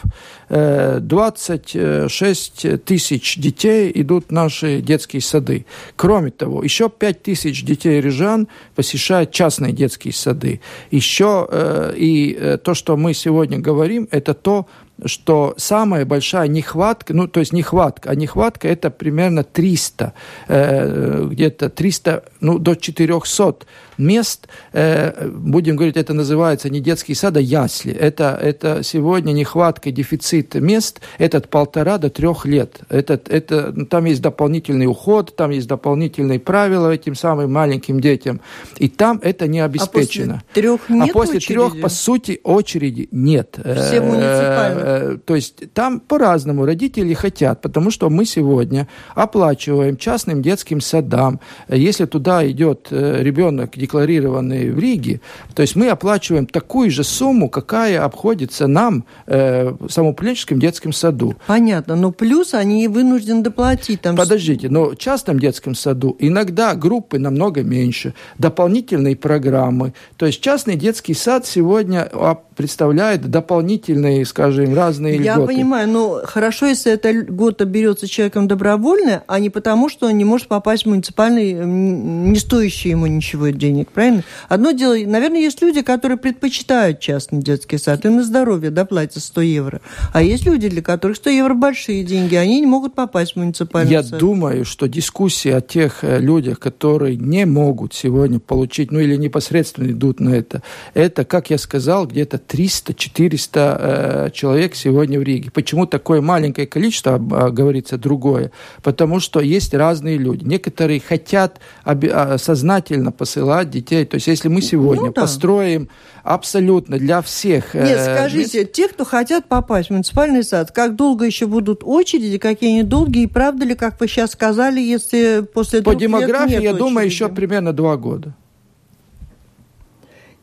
[0.48, 5.66] 26 э, тысяч детей идут в наши детские сады.
[5.96, 10.60] Кроме того, еще 5 тысяч детей рижан посещают частные детские сады.
[10.92, 11.48] Еще
[11.96, 14.66] и то, что мы сегодня говорим, это то,
[15.04, 20.12] что самая большая нехватка, ну, то есть нехватка, а нехватка это примерно 300,
[20.48, 23.66] э, где-то 300, ну, до 400
[23.98, 27.92] мест, э, будем говорить, это называется не детский сад, а ясли.
[27.92, 32.80] Это, это сегодня нехватка, дефицит мест, этот полтора до трех лет.
[32.88, 38.40] Этот, это, там есть дополнительный уход, там есть дополнительные правила этим самым маленьким детям.
[38.78, 40.35] И там это не обеспечено.
[40.35, 41.54] А после трех нет А после очереди?
[41.54, 43.57] трех, по сути, очереди нет.
[43.59, 44.85] Все муниципальные.
[44.85, 51.40] Э, то есть там по-разному родители хотят, потому что мы сегодня оплачиваем частным детским садам.
[51.68, 55.20] Если туда идет э, ребенок, декларированный в Риге,
[55.55, 61.35] то есть мы оплачиваем такую же сумму, какая обходится нам э, в самоуправленческом детском саду.
[61.47, 64.01] Понятно, но плюс они вынуждены доплатить.
[64.01, 64.16] Там...
[64.16, 69.92] Подождите, но в частном детском саду иногда группы намного меньше, дополнительные программы.
[70.16, 75.53] То есть частный детский сад сегодня а, представляет дополнительные, скажем, разные Я льготы.
[75.53, 80.16] Я понимаю, но хорошо, если эта льгота берется человеком добровольно, а не потому, что он
[80.16, 84.22] не может попасть в муниципальный, не стоящий ему ничего денег, правильно?
[84.48, 89.40] Одно дело, наверное, есть люди, которые предпочитают частный детский сад, и на здоровье доплатят 100
[89.40, 89.80] евро.
[90.12, 93.90] А есть люди, для которых 100 евро большие деньги, они не могут попасть в муниципальный
[93.90, 94.12] Я сад.
[94.12, 99.16] Я думаю, что дискуссия о тех э, людях, которые не могут сегодня получить, ну или
[99.16, 100.62] непосредственно идут на это,
[100.94, 105.50] это, как я сказал, где-то 300-400 э, человек сегодня в Риге.
[105.50, 108.50] Почему такое маленькое количество, а, говорится другое?
[108.82, 110.44] Потому что есть разные люди.
[110.44, 114.05] Некоторые хотят а, сознательно посылать детей.
[114.05, 115.22] То есть если мы сегодня ну, да.
[115.22, 115.88] построим
[116.22, 117.74] абсолютно для всех...
[117.74, 118.72] Э, Нет, скажите, мест...
[118.72, 123.24] те, кто хотят попасть в муниципальный сад, как долго еще будут очереди, какие они долгие,
[123.24, 127.72] и правда ли, как вы сейчас сказали, если после По демографии, я думаю, еще примерно
[127.72, 128.35] два года.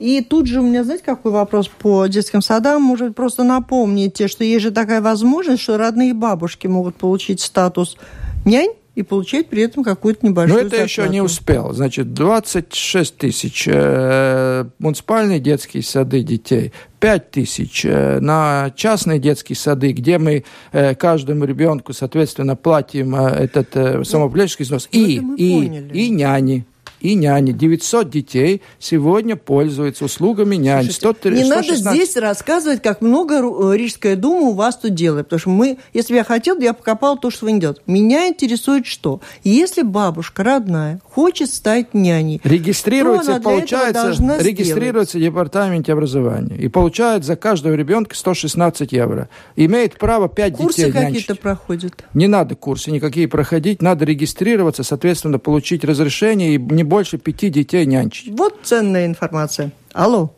[0.02, 2.82] И тут же у меня, знаете, какой вопрос по детским садам?
[2.82, 7.98] Может, просто напомните, что есть же такая возможность, что родные бабушки могут получить статус
[8.44, 10.90] нянь, и получать при этом какую-то небольшую Но это зарплату.
[10.90, 11.72] еще не успел.
[11.74, 19.94] Значит, 26 тысяч э, муниципальные детские сады детей, 5 тысяч э, на частные детские сады,
[19.94, 24.90] где мы э, каждому ребенку, соответственно, платим э, этот э, самоуправленческий взнос.
[24.92, 26.66] Ну, и, и, и няни
[27.02, 27.52] и няни.
[27.52, 30.90] 900 детей сегодня пользуются услугами нянь.
[30.92, 31.86] Слушайте, 100, не 116...
[31.86, 35.26] надо здесь рассказывать, как много э, Рижская дума у вас тут делает.
[35.26, 37.82] Потому что мы, если бы я хотел, я покопал то, что вы не делаете.
[37.88, 39.22] Меня интересует что?
[39.44, 47.36] Если бабушка родная хочет стать няней, регистрируется, получается, регистрируется в департаменте образования и получает за
[47.36, 49.30] каждого ребенка 116 евро.
[49.56, 52.04] Имеет право 5 курсы детей Курсы какие-то проходят?
[52.14, 57.86] Не надо курсы никакие проходить, надо регистрироваться, соответственно, получить разрешение и не больше пяти детей
[57.86, 58.38] нянчить.
[58.38, 59.72] Вот ценная информация.
[59.94, 60.36] Алло.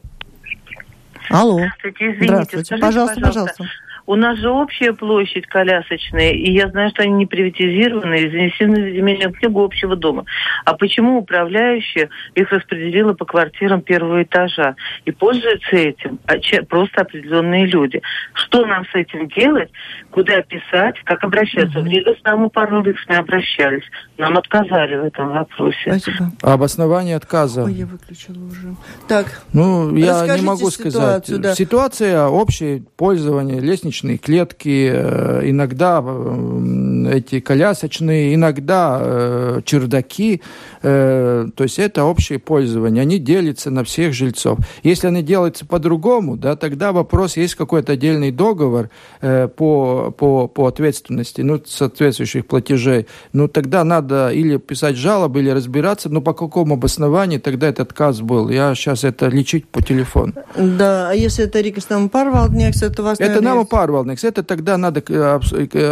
[1.31, 1.57] Алло.
[1.57, 2.25] Здравствуйте, извините.
[2.25, 2.65] Здравствуйте.
[2.65, 3.63] Скажите, пожалуйста, пожалуйста.
[4.05, 8.91] У нас же общая площадь колясочная, и я знаю, что они не приватизированы, и занесены
[8.91, 10.25] в земельную книгу общего дома.
[10.65, 14.75] А почему управляющая их распределила по квартирам первого этажа?
[15.05, 16.19] И пользуются этим
[16.67, 18.01] просто определенные люди.
[18.33, 19.71] Что нам с этим делать?
[20.11, 20.95] Куда писать?
[21.05, 21.79] Как обращаться?
[21.79, 23.83] В Рига с нами пару раз мы обращались.
[24.17, 25.97] Нам отказали в этом вопросе.
[25.97, 26.31] Спасибо.
[26.41, 27.63] Обоснование отказа.
[27.63, 28.75] Ой, я выключила уже.
[29.07, 31.41] Так, ну, я не могу сказать.
[31.41, 31.55] Да.
[31.55, 33.59] Ситуация общее пользование,
[33.93, 40.41] лестничные клетки, э, иногда э, эти колясочные, иногда э, чердаки.
[40.81, 43.01] То есть это общее пользование.
[43.03, 44.59] Они делятся на всех жильцов.
[44.83, 48.89] Если они делаются по-другому, да, тогда вопрос, есть какой-то отдельный договор
[49.21, 56.09] по, по, по ответственности, ну, соответствующих платежей, ну, тогда надо или писать жалобы, или разбираться,
[56.09, 58.49] но по какому обоснованию тогда этот отказ был.
[58.49, 60.33] Я сейчас это лечить по телефону.
[60.57, 63.19] Да, а если это Рикас нам парвалдниeks, это вас...
[63.21, 64.27] Это нам парвалдниeks.
[64.27, 65.01] Это тогда надо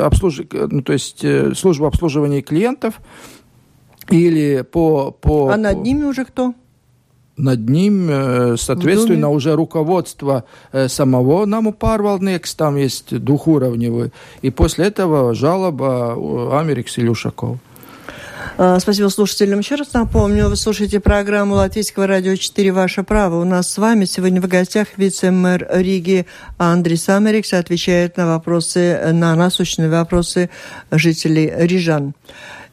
[0.05, 3.01] обслуживать, ну, то есть э, служба обслуживания клиентов
[4.09, 5.11] или по...
[5.11, 6.53] по а над ними уже кто?
[7.37, 14.11] над ним, э, соответственно, уже руководство э, самого наму парвалдникс, там есть двухуровневый,
[14.43, 16.97] и после этого жалоба Америкс.
[16.97, 17.57] А,
[18.79, 19.59] спасибо слушателям.
[19.59, 23.41] Еще раз напомню, вы слушаете программу Латвийского радио 4 «Ваше право».
[23.41, 26.25] У нас с вами сегодня в гостях вице-мэр Риги
[26.57, 30.49] Андрей Самерикс отвечает на вопросы, на насущные вопросы
[30.91, 32.13] жителей Рижан.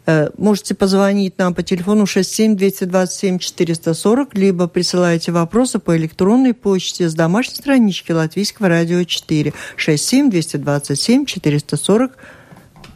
[0.08, 7.56] Э, можете позвонить нам по телефону 67-227-440, либо присылайте вопросы по электронной почте с домашней
[7.56, 12.12] странички Латвийского радио 4 67-227-440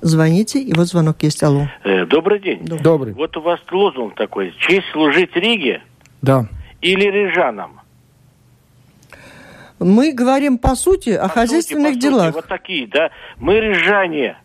[0.02, 1.42] Звоните, и вот звонок есть.
[1.44, 1.68] Алло.
[1.84, 2.58] Э, добрый день.
[2.64, 3.14] Добрый.
[3.14, 4.52] Вот у вас лозунг такой.
[4.58, 5.80] Честь служить Риге?
[6.20, 6.46] Да.
[6.80, 7.80] Или рижанам?
[9.78, 12.26] Мы говорим по сути по о хозяйственных сути, делах.
[12.26, 13.10] Сути, вот такие, да.
[13.38, 14.36] Мы рижане.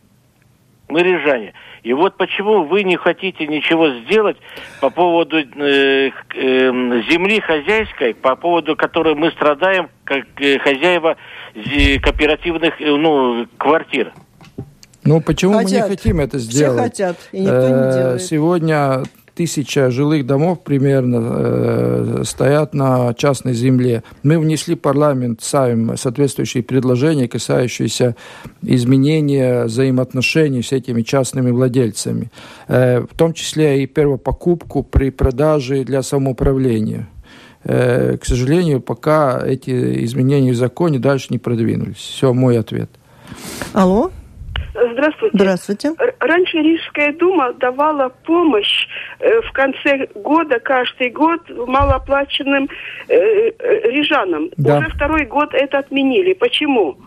[0.90, 1.54] Мы рижане.
[1.82, 4.38] И вот почему вы не хотите ничего сделать
[4.80, 6.12] по поводу э, э,
[7.10, 11.18] земли хозяйской, по поводу которой мы страдаем, как э, хозяева
[12.04, 14.14] кооперативных э, ну, квартир.
[15.08, 15.72] Ну, почему хотят.
[15.72, 16.94] мы не хотим это сделать?
[16.94, 18.22] Все хотят, и никто не делает.
[18.22, 19.04] Сегодня
[19.38, 24.04] тысяча жилых домов примерно э, стоят на частной земле.
[24.24, 28.16] Мы внесли в парламент сами соответствующие предложения, касающиеся
[28.64, 32.32] изменения взаимоотношений с этими частными владельцами,
[32.68, 37.08] э, в том числе и первопокупку при продаже для самоуправления.
[37.64, 41.98] Э, к сожалению, пока эти изменения в законе дальше не продвинулись.
[41.98, 42.90] Все, мой ответ.
[43.74, 44.12] Алло?
[44.94, 45.38] Здравствуйте.
[45.38, 45.94] Здравствуйте.
[46.20, 48.88] Раньше Рижская дума давала помощь
[49.20, 52.70] э, в конце года, каждый год малооплаченным
[53.08, 54.50] э, э, рижанам.
[54.58, 54.80] Да.
[54.80, 56.34] Уже второй год это отменили.
[56.34, 56.98] Почему?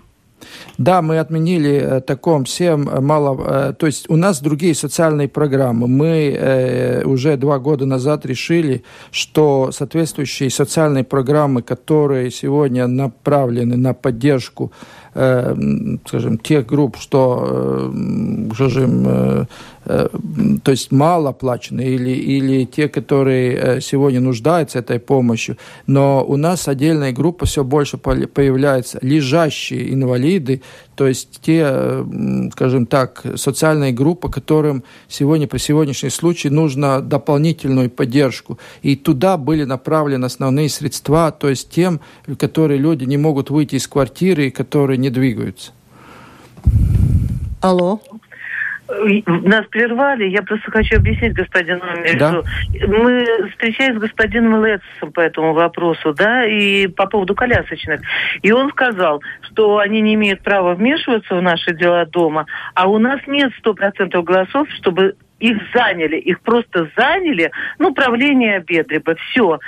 [0.79, 3.71] Да, мы отменили э, таком всем мало...
[3.71, 5.87] Э, то есть у нас другие социальные программы.
[5.87, 13.93] Мы э, уже два года назад решили, что соответствующие социальные программы, которые сегодня направлены на
[13.93, 14.73] поддержку
[15.13, 19.45] скажем, тех групп, что, э, скажем, э,
[19.80, 19.80] э,
[20.63, 26.69] то есть малооплаченные или, или те, которые э, сегодня нуждаются этой помощью, но у нас
[26.69, 30.63] отдельная группа все больше появляется, лежащие инвалиды,
[30.95, 32.05] то есть те, э,
[32.53, 38.59] скажем так, социальные группы, которым сегодня, по сегодняшний случай, нужно дополнительную поддержку.
[38.83, 42.01] И туда были направлены основные средства, то есть тем,
[42.39, 45.73] которые люди не могут выйти из квартиры, которые не двигаются.
[47.61, 48.01] Алло.
[49.27, 50.29] Нас прервали.
[50.29, 51.83] Я просто хочу объяснить господину
[52.19, 52.43] да?
[52.87, 58.01] Мы встречались с господином Летсом по этому вопросу, да, и по поводу колясочных.
[58.43, 62.99] И он сказал, что они не имеют права вмешиваться в наши дела дома, а у
[62.99, 69.59] нас нет сто процентов голосов, чтобы их заняли, их просто заняли, ну, правление Бедреба, все.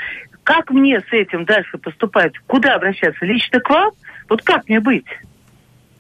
[0.45, 2.33] Как мне с этим дальше поступать?
[2.47, 3.25] Куда обращаться?
[3.25, 3.93] Лично к вам?
[4.29, 5.07] Вот как мне быть?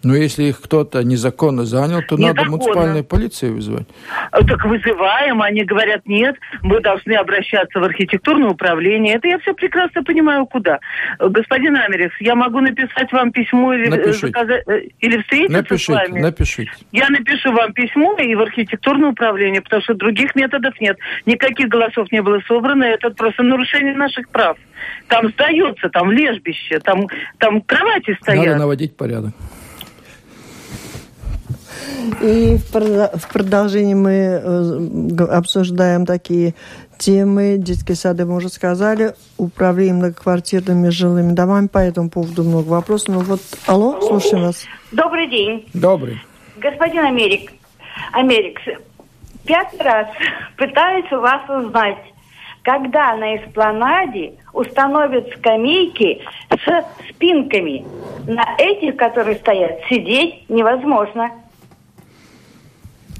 [0.03, 2.35] Но если их кто-то незаконно занял, то незаконно.
[2.35, 3.87] надо муниципальной полиции вызвать.
[4.31, 9.15] А, так вызываем, они говорят, нет, мы должны обращаться в архитектурное управление.
[9.15, 10.81] Это я все прекрасно понимаю, куда.
[11.19, 16.09] Господин Америкс, я могу написать вам письмо или, э, заказать, э, или встретиться напишите, с
[16.09, 16.21] вами?
[16.21, 16.73] Напишите.
[16.91, 20.99] Я напишу вам письмо и в архитектурное управление, потому что других методов нет.
[21.27, 24.57] Никаких голосов не было собрано, это просто нарушение наших прав.
[25.07, 27.07] Там сдается, там лежбище, там,
[27.38, 28.47] там кровати стоят.
[28.47, 29.33] Надо наводить порядок.
[32.23, 36.55] И в продолжении мы э, обсуждаем такие
[36.97, 37.57] темы.
[37.59, 41.67] Детские сады, мы уже сказали, управление многоквартирными жилыми домами.
[41.67, 43.09] По этому поводу много вопросов.
[43.09, 44.65] Ну вот, алло, слушаем вас.
[44.93, 45.69] Добрый день.
[45.75, 46.21] Добрый.
[46.59, 47.53] Господин Америк,
[48.13, 48.63] Америкс,
[49.45, 50.07] пятый раз
[50.57, 51.99] пытаюсь у вас узнать,
[52.63, 57.85] когда на эспланаде установят скамейки с спинками.
[58.29, 61.33] На этих, которые стоят, сидеть невозможно.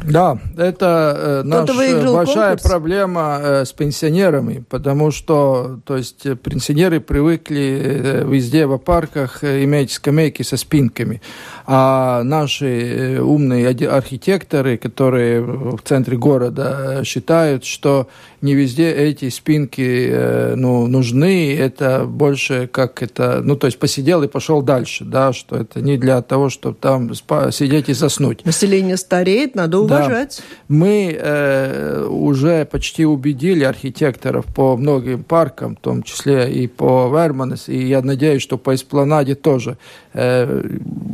[0.05, 1.75] Да, это э, наша
[2.13, 2.63] большая конкурс.
[2.63, 9.45] проблема э, с пенсионерами, потому что, то есть, э, пенсионеры привыкли э, везде в парках
[9.45, 11.21] э, иметь скамейки со спинками,
[11.67, 18.09] а наши э, умные архитекторы, которые в центре города, э, считают, что
[18.43, 24.23] не везде эти спинки э, ну, нужны, это больше как это, ну, то есть посидел
[24.25, 28.45] и пошел дальше, да, что это не для того, чтобы там сидеть и заснуть.
[28.45, 30.43] Население стареет, надо уважать.
[30.69, 30.75] Да.
[30.75, 37.69] Мы э, уже почти убедили архитекторов по многим паркам, в том числе и по Верманес,
[37.69, 39.79] и я надеюсь, что по Эспланаде тоже.
[40.15, 40.63] Э,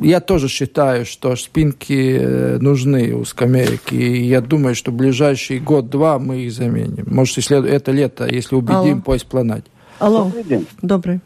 [0.03, 5.61] я тоже считаю, что спинки э, нужны у скамеек, и я думаю, что в ближайший
[5.61, 7.05] год-два мы их заменим.
[7.07, 9.03] Может, если это лето, если убедим Алло.
[9.03, 9.65] по эспланаде.
[9.99, 10.25] Алло.
[10.25, 10.67] Добрый день.
[10.83, 11.21] Добрый.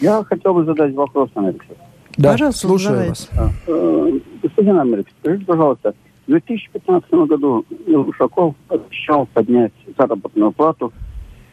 [0.00, 1.66] Я хотел бы задать вопрос, Америкс.
[2.16, 3.10] Да, Пожалуйста, слушаю задавайте.
[3.10, 3.30] вас.
[3.36, 5.94] А, э, господин Америкс, скажите, пожалуйста,
[6.26, 10.92] в 2015 году Ушаков обещал поднять заработную плату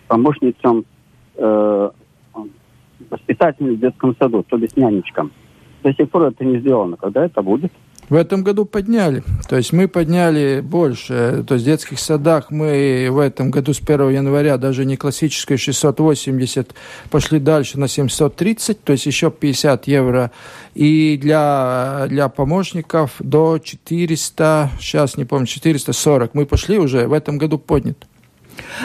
[0.08, 0.86] помощницам
[1.36, 1.90] э,
[3.10, 5.32] воспитателям в детском саду, то есть нянечкам.
[5.84, 6.98] До сих пор это не сделано.
[6.98, 7.72] Когда это будет?
[8.12, 9.24] В этом году подняли.
[9.48, 11.46] То есть мы подняли больше.
[11.48, 15.58] То есть в детских садах мы в этом году с 1 января даже не классические
[15.58, 16.76] 680
[17.10, 20.32] пошли дальше на 730, то есть еще 50 евро.
[20.76, 26.34] И для, для помощников до 400, сейчас не помню, 440.
[26.34, 28.08] Мы пошли уже, в этом году поднят.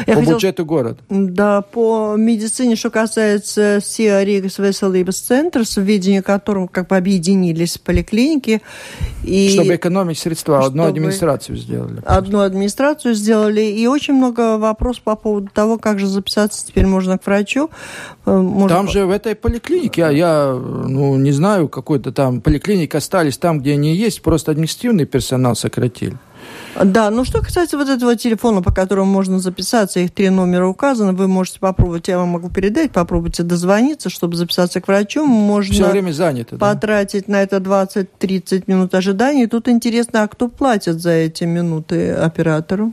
[0.07, 0.35] Я по хотел...
[0.35, 0.99] бюджету города.
[1.09, 7.79] Да, по медицине, что касается СИА Ригас Веселибас Центр, с введением которого как бы объединились
[7.79, 8.63] поликлиники.
[9.25, 9.51] И...
[9.51, 10.67] Чтобы экономить средства, Чтобы...
[10.69, 12.03] одну администрацию сделали.
[12.05, 13.63] Одну администрацию сделали.
[13.63, 17.71] И очень много вопросов по поводу того, как же записаться теперь можно к врачу.
[18.25, 18.77] Э, может...
[18.77, 23.61] Там же в этой поликлинике, я, я ну, не знаю, какой-то там поликлиник остались там,
[23.61, 26.17] где они есть, просто административный персонал сократили.
[26.85, 31.12] Да, ну что касается вот этого телефона, по которому можно записаться, их три номера указаны,
[31.12, 35.25] вы можете попробовать, я вам могу передать, попробуйте дозвониться, чтобы записаться к врачу.
[35.25, 36.57] Можно Все время занято.
[36.59, 37.35] Потратить да?
[37.35, 39.45] на это 20-30 минут ожидания.
[39.45, 42.93] И тут интересно, а кто платит за эти минуты оператору?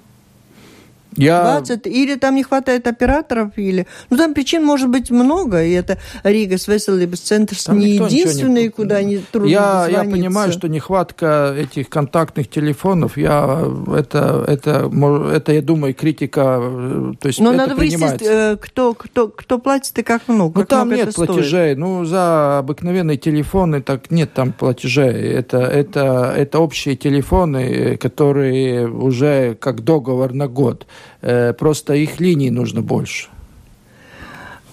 [1.17, 1.43] Я...
[1.43, 3.87] 20, или там не хватает операторов, или...
[4.09, 8.69] Ну, там причин может быть много, и это Рига с Веселибус Центр не единственный, не...
[8.69, 13.63] куда не трудно я, я понимаю, что нехватка этих контактных телефонов, я,
[13.95, 14.91] это, это,
[15.33, 19.97] это, я думаю, критика, э, то есть Но надо выяснить, э, кто, кто, кто платит
[19.99, 20.53] и как много.
[20.55, 21.77] Ну, как там много нет платежей, стоит.
[21.77, 29.55] ну, за обыкновенные телефоны так нет там платежей, это, это, это общие телефоны, которые уже
[29.55, 30.85] как договор на год.
[31.21, 33.27] Э, просто их линий нужно больше.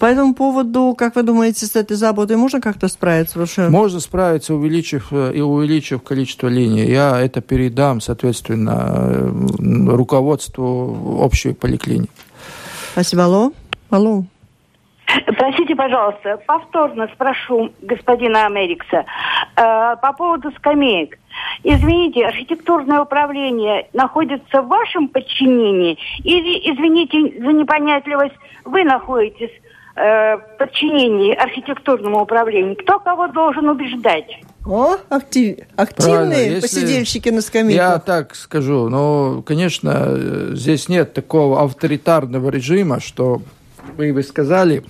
[0.00, 3.38] По этому поводу, как вы думаете, с этой заботой можно как-то справиться?
[3.38, 6.86] Потому Можно справиться, увеличив, э, и увеличив количество линий.
[6.86, 12.10] Я это передам, соответственно, э, руководству общей поликлиники.
[12.92, 13.24] Спасибо.
[13.24, 13.52] Алло.
[13.90, 14.24] Алло.
[15.36, 19.04] Простите, пожалуйста, повторно спрошу господина Америкса
[19.56, 21.18] э, по поводу скамеек.
[21.62, 29.50] Извините, архитектурное управление находится в вашем подчинении или, извините за непонятливость, вы находитесь
[29.96, 32.76] э, в подчинении архитектурному управлению?
[32.76, 34.40] Кто кого должен убеждать?
[34.66, 37.92] О, актив, активные Если посидельщики на скамейках.
[37.92, 43.40] Я так скажу, но, конечно, э, здесь нет такого авторитарного режима, что
[43.96, 44.84] вы бы сказали,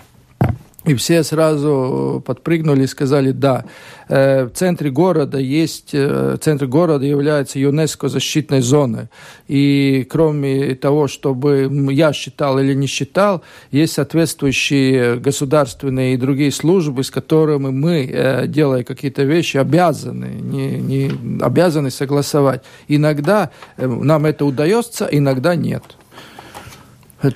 [0.91, 3.65] и все сразу подпрыгнули и сказали «да».
[4.09, 9.07] Э, в центре города есть, э, центр города является ЮНЕСКО защитной зоной.
[9.47, 17.05] И кроме того, чтобы я считал или не считал, есть соответствующие государственные и другие службы,
[17.05, 22.63] с которыми мы, э, делая какие-то вещи, обязаны, не, не обязаны согласовать.
[22.89, 25.85] Иногда нам это удается, иногда нет.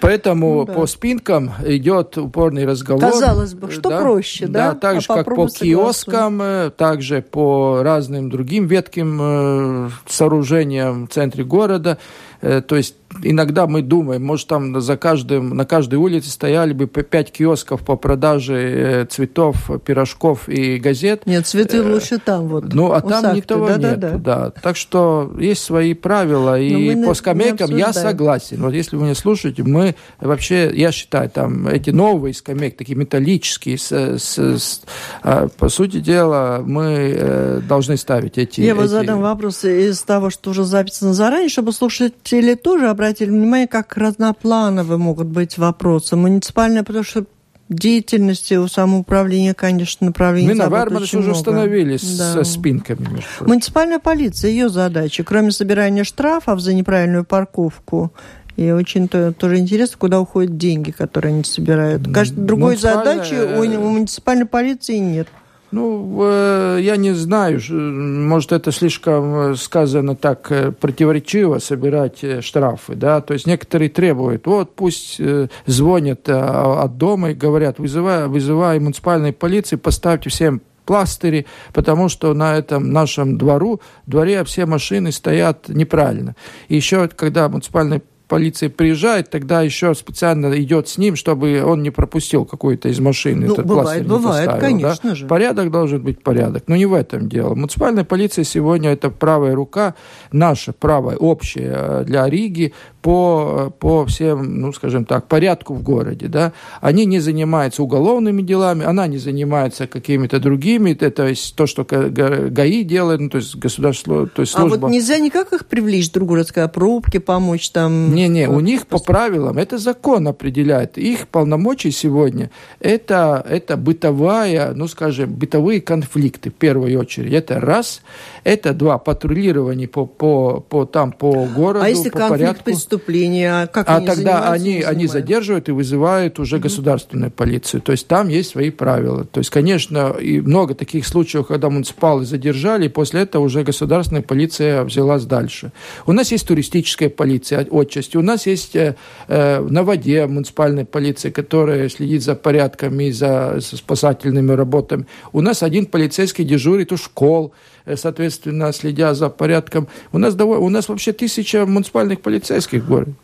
[0.01, 0.73] Поэтому ну, да.
[0.73, 3.03] по спинкам идет упорный разговор.
[3.03, 4.01] Казалось бы, что да?
[4.01, 4.73] проще, да?
[4.73, 11.07] Да, так а же, как по киоскам, э, также по разным другим ветким э, сооружениям
[11.07, 11.99] в центре города.
[12.41, 16.87] Э, то есть иногда мы думаем, может, там за каждым, на каждой улице стояли бы
[16.87, 21.23] по пять киосков по продаже э, цветов, пирожков и газет.
[21.27, 22.73] Нет, цветы э, лучше там вот.
[22.73, 24.19] Ну, а там Сахты, того да, нет, да, да.
[24.19, 24.51] да.
[24.51, 28.63] Так что есть свои правила, и по скамейкам я согласен.
[28.63, 33.79] Вот если вы меня слушаете, мы вообще, я считаю, там эти новые скамейки, такие металлические,
[33.79, 34.83] с, с, с,
[35.23, 38.61] а, по сути дела, мы э, должны ставить эти...
[38.61, 38.87] Я эти...
[38.87, 44.99] задам вопрос из того, что уже записано заранее, чтобы слушатели тоже обратили внимание, как разноплановые
[44.99, 46.17] могут быть вопросы.
[46.17, 47.25] Муниципальное, потому что
[47.69, 52.33] деятельности у самоуправления, конечно, направлений Мы на Вармарсе уже установились да.
[52.33, 53.23] со спинками.
[53.41, 58.13] Муниципальная полиция, ее задача, кроме собирания штрафов за неправильную парковку,
[58.57, 62.07] и очень то, тоже интересно, куда уходят деньги, которые они собирают.
[62.13, 65.29] Кажется, другой задачи у, у муниципальной полиции нет.
[65.75, 72.95] Ну, э, я не знаю, может, это слишком э, сказано так э, противоречиво, собирать штрафы,
[72.95, 75.21] да, то есть некоторые требуют, вот пусть
[75.67, 82.57] звонят от дома и говорят, вызывая, вызывая муниципальной полиции, поставьте всем пластыри, потому что на
[82.57, 86.37] этом нашем двору, дворе все машины стоят неправильно.
[86.69, 91.91] И еще, когда муниципальная полиция приезжает, тогда еще специально идет с ним, чтобы он не
[91.91, 93.47] пропустил какую-то из машины.
[93.47, 95.15] Ну, этот бывает, бывает, поставил, конечно да?
[95.15, 95.27] же.
[95.27, 96.65] Порядок должен быть порядок.
[96.67, 97.55] Но не в этом дело.
[97.55, 99.95] Муниципальная полиция сегодня это правая рука,
[100.33, 102.73] наша правая, общая для Риги
[103.05, 106.55] по, по всем, ну, скажем так, порядку в городе, да.
[106.81, 111.85] Они не занимаются уголовными делами, она не занимается какими-то другими, это, то есть то, что
[111.85, 114.77] ГАИ делает, ну, то есть государство, то есть служба.
[114.77, 118.15] А вот нельзя никак их привлечь друг друга, сказать, пробки помочь там?
[118.15, 122.51] Не-не, у них по правилам, это закон определяет, их полномочия сегодня,
[122.81, 128.01] это, это бытовая, ну, скажем, бытовые конфликты, в первую очередь, это раз,
[128.45, 133.63] это два, патрулирование по, по, по там, по городу, а если по конфликт порядку преступления.
[133.63, 136.65] А как а они тогда они, они задерживают и вызывают уже угу.
[136.65, 137.81] государственную полицию.
[137.81, 139.25] То есть там есть свои правила.
[139.25, 144.23] То есть, конечно, и много таких случаев, когда муниципалы задержали, и после этого уже государственная
[144.23, 145.73] полиция взялась дальше.
[146.07, 148.97] У нас есть туристическая полиция отчасти, у нас есть э,
[149.29, 155.07] э на воде муниципальная полиция, которая следит за порядками, за спасательными работами.
[155.33, 157.55] У нас один полицейский дежурит у школ,
[157.97, 159.89] соответственно, следя за порядком.
[160.13, 163.15] У нас, довольно, у нас вообще тысяча муниципальных полицейских в городе.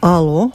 [0.00, 0.50] Алло.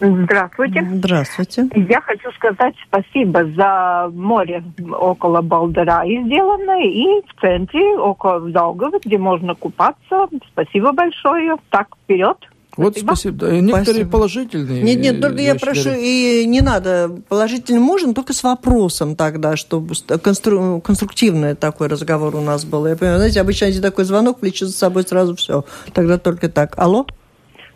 [0.00, 0.86] Здравствуйте.
[0.92, 1.68] Здравствуйте.
[1.74, 4.64] Я хочу сказать спасибо за море
[4.98, 10.28] около Балдера сделанное и в центре около Долгова, где можно купаться.
[10.52, 11.56] Спасибо большое.
[11.70, 12.38] Так, вперед.
[12.78, 13.36] Вот спасибо.
[13.38, 13.60] спасибо.
[13.60, 14.10] Некоторые спасибо.
[14.10, 14.82] положительные.
[14.84, 17.10] Нет, нет, только я прошу, и не надо.
[17.28, 20.80] Положительный можно, только с вопросом тогда, чтобы констру...
[20.80, 22.86] конструктивный такой разговор у нас был.
[22.86, 25.64] Я понимаю, знаете, обычно такой звонок влечет за собой сразу все.
[25.92, 26.78] Тогда только так.
[26.78, 27.04] Алло?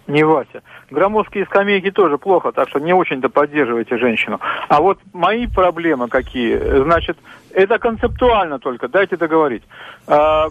[0.07, 0.63] Не Вася.
[0.91, 4.41] Громоздкие скамейки тоже плохо, так что не очень-то поддерживайте женщину.
[4.69, 6.57] А вот мои проблемы какие?
[6.85, 7.19] Значит,
[7.51, 9.65] это концептуально только, дайте договорить.
[10.07, 10.49] А,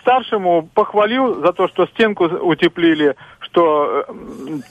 [0.00, 3.16] старшему похвалил за то, что стенку утеплили,
[3.50, 4.12] что э,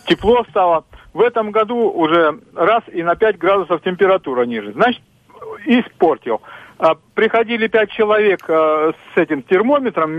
[0.07, 0.85] тепло стало.
[1.13, 4.73] В этом году уже раз и на 5 градусов температура ниже.
[4.73, 5.01] Значит,
[5.65, 6.41] испортил.
[6.77, 10.17] А, приходили пять человек а, с этим термометром,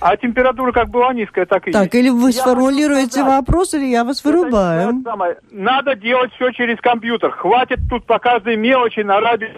[0.00, 1.94] а температура как была низкая, так и Так, есть.
[1.94, 4.80] или вы я сформулируете вопрос, или я вас вырубаю.
[4.80, 5.36] Это, это самое.
[5.50, 7.32] Надо делать все через компьютер.
[7.32, 9.48] Хватит тут по каждой мелочи на радио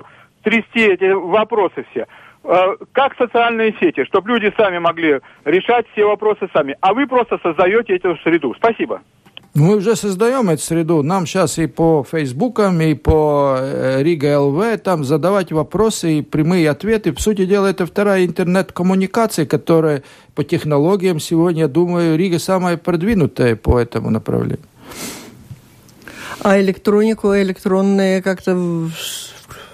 [0.43, 2.07] трясти эти вопросы все.
[2.51, 6.77] Э, как социальные сети, чтобы люди сами могли решать все вопросы сами.
[6.81, 8.55] А вы просто создаете эту среду.
[8.57, 9.03] Спасибо.
[9.53, 11.03] Мы уже создаем эту среду.
[11.03, 16.71] Нам сейчас и по Фейсбукам, и по э, Рига ЛВ там задавать вопросы и прямые
[16.71, 17.13] ответы.
[17.13, 20.03] В сути дела, это вторая интернет-коммуникация, которая
[20.35, 24.65] по технологиям сегодня, я думаю, Рига самая продвинутая по этому направлению.
[26.43, 28.55] А электронику, электронные как-то...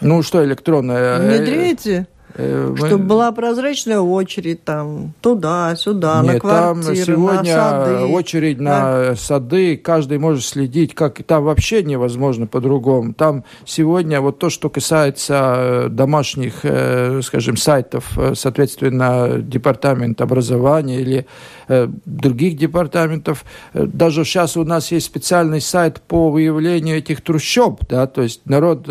[0.01, 1.21] Ну, что электронная?
[1.21, 2.09] Внедряете?
[2.37, 8.05] Э, Чтобы была прозрачная очередь там туда-сюда, на квартиры, там сегодня на сады.
[8.07, 13.15] очередь на сады, каждый может следить, как там вообще невозможно по-другому.
[13.15, 21.27] Там сегодня вот то, что касается э, домашних, э, скажем, сайтов, соответственно, департамент образования или
[22.05, 28.21] других департаментов, даже сейчас у нас есть специальный сайт по выявлению этих трущоб, да, то
[28.21, 28.87] есть народ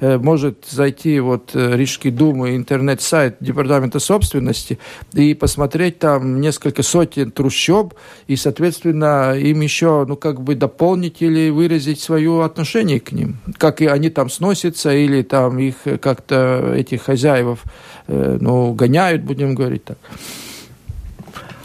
[0.00, 4.78] может зайти вот Рижский думы, интернет интернет-сайт Департамента собственности
[5.12, 7.94] и посмотреть там несколько сотен трущоб
[8.26, 13.36] и, соответственно, им еще, ну, как бы дополнить или выразить свое отношение к ним.
[13.58, 17.62] Как и они там сносятся или там их как-то, этих хозяев,
[18.08, 19.98] э, ну, гоняют, будем говорить так.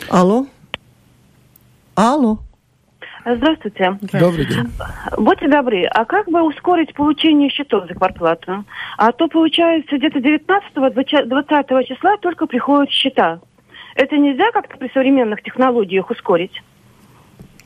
[0.10, 0.46] Алло?
[1.96, 2.40] Алло.
[3.36, 3.98] Здравствуйте.
[4.14, 4.72] Добрый день.
[5.18, 8.64] Будьте добры, а как бы ускорить получение счетов за квартплату?
[8.98, 13.42] А то, получается, где-то 19-20 числа только приходят счета.
[13.96, 16.64] Это нельзя как-то при современных технологиях ускорить?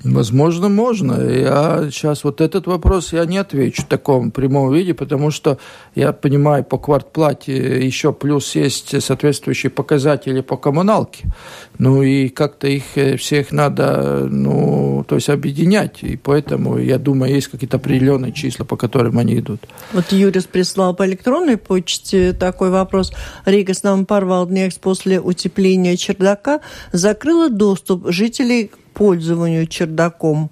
[0.03, 1.13] Возможно, можно.
[1.21, 5.59] Я сейчас вот этот вопрос я не отвечу в таком прямом виде, потому что
[5.95, 11.25] я понимаю, по квартплате еще плюс есть соответствующие показатели по коммуналке.
[11.77, 16.01] Ну и как-то их э, всех надо, ну, то есть объединять.
[16.01, 19.61] И поэтому, я думаю, есть какие-то определенные числа, по которым они идут.
[19.93, 23.13] Вот Юрис прислал по электронной почте такой вопрос.
[23.45, 30.49] Рига с нам порвал днях после утепления чердака закрыла доступ жителей пользованию чердаком.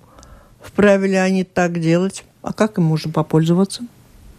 [0.61, 2.23] Вправе ли они так делать?
[2.41, 3.83] А как им можно попользоваться?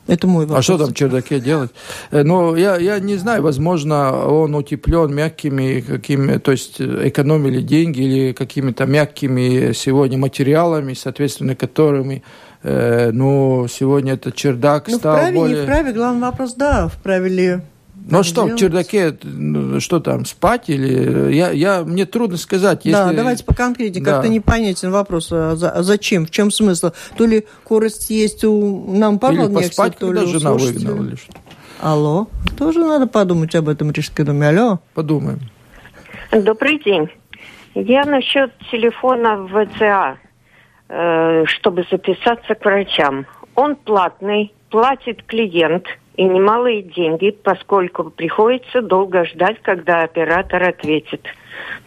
[0.07, 0.59] Это мой вопрос.
[0.59, 1.71] А что там в чердаке делать?
[2.11, 8.01] Э, ну, я, я не знаю, возможно, он утеплен мягкими какими, то есть экономили деньги
[8.01, 12.25] или какими-то мягкими сегодня материалами, соответственно, которыми
[12.65, 15.57] э, ну, сегодня этот чердак ну, стал вправе, более...
[15.59, 17.61] не вправе, главный вопрос, да, вправе ли
[18.09, 18.55] ну что, делать?
[18.55, 21.33] в чердаке, ну, что там, спать или...
[21.33, 22.85] Я, я, мне трудно сказать.
[22.85, 22.97] Если...
[22.97, 24.05] Да, давайте по конкретике.
[24.05, 24.15] Да.
[24.15, 26.91] Как-то непонятен вопрос, а, а зачем, в чем смысл?
[27.17, 31.33] То ли корость есть у нам Павла Или поспать, то когда жена выгнала или что
[31.81, 32.29] Алло,
[32.59, 34.49] тоже надо подумать об этом, Рижской доме.
[34.49, 34.81] Алло.
[34.95, 35.41] Подумаем.
[36.31, 37.09] Добрый день.
[37.75, 40.19] Я насчет телефона в ВЦА,
[40.89, 43.27] э, чтобы записаться к врачам.
[43.55, 45.87] Он платный, платит клиент–
[46.21, 51.23] и немалые деньги, поскольку приходится долго ждать, когда оператор ответит.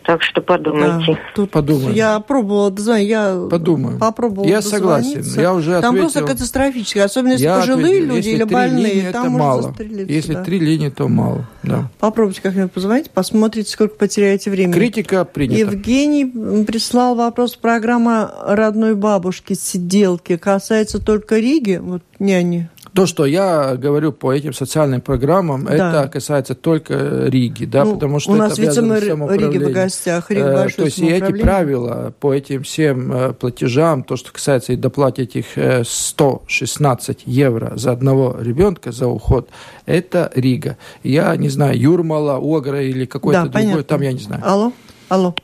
[0.03, 1.13] Так что подумайте.
[1.13, 1.93] Да, тут подумаем.
[1.93, 3.99] Я пробовала дозвонить, я Подумаю.
[3.99, 6.11] попробовала Я согласен, я уже Там ответил.
[6.11, 8.07] просто катастрофически, особенно если я пожилые ответил.
[8.07, 8.93] люди если или больные.
[8.93, 9.75] Линии, там это мало.
[10.07, 10.43] Если да.
[10.43, 11.45] три линии, то мало.
[11.61, 11.91] Да.
[11.99, 14.73] Попробуйте как-нибудь позвонить, посмотрите, сколько потеряете времени.
[14.73, 15.59] Критика принята.
[15.59, 16.25] Евгений
[16.65, 17.55] прислал вопрос.
[17.55, 24.53] Программа родной бабушки сиделки касается только Риги, вот няни то, что я говорю по этим
[24.53, 25.73] социальным программам, да.
[25.73, 30.65] это касается только Риги, да, ну, потому что у нас вице-мэр Риги в гостях, Рига
[30.65, 34.75] э, То есть и эти правила по этим всем э, платежам, то, что касается и
[34.75, 35.45] доплаты этих
[35.83, 39.49] 116 э, евро за одного ребенка за уход,
[39.85, 40.77] это Рига.
[41.03, 44.43] Я не знаю, Юрмала, Огра или какой-то да, другой, там я не знаю.
[44.45, 44.73] Алло,
[45.09, 45.35] алло.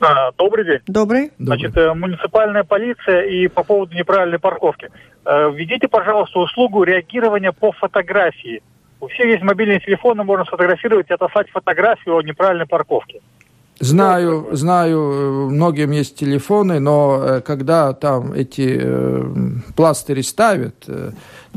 [0.00, 0.80] А, добрый день.
[0.86, 1.32] Добрый.
[1.38, 1.94] Значит, Добрый.
[1.94, 4.90] муниципальная полиция и по поводу неправильной парковки.
[5.24, 8.62] Э, введите, пожалуйста, услугу реагирования по фотографии.
[9.00, 13.20] У всех есть мобильные телефоны, можно сфотографировать и отослать фотографию о неправильной парковке.
[13.78, 19.24] Знаю, знаю, многим есть телефоны, но э, когда там эти э,
[19.76, 21.10] пластыри ставят, э,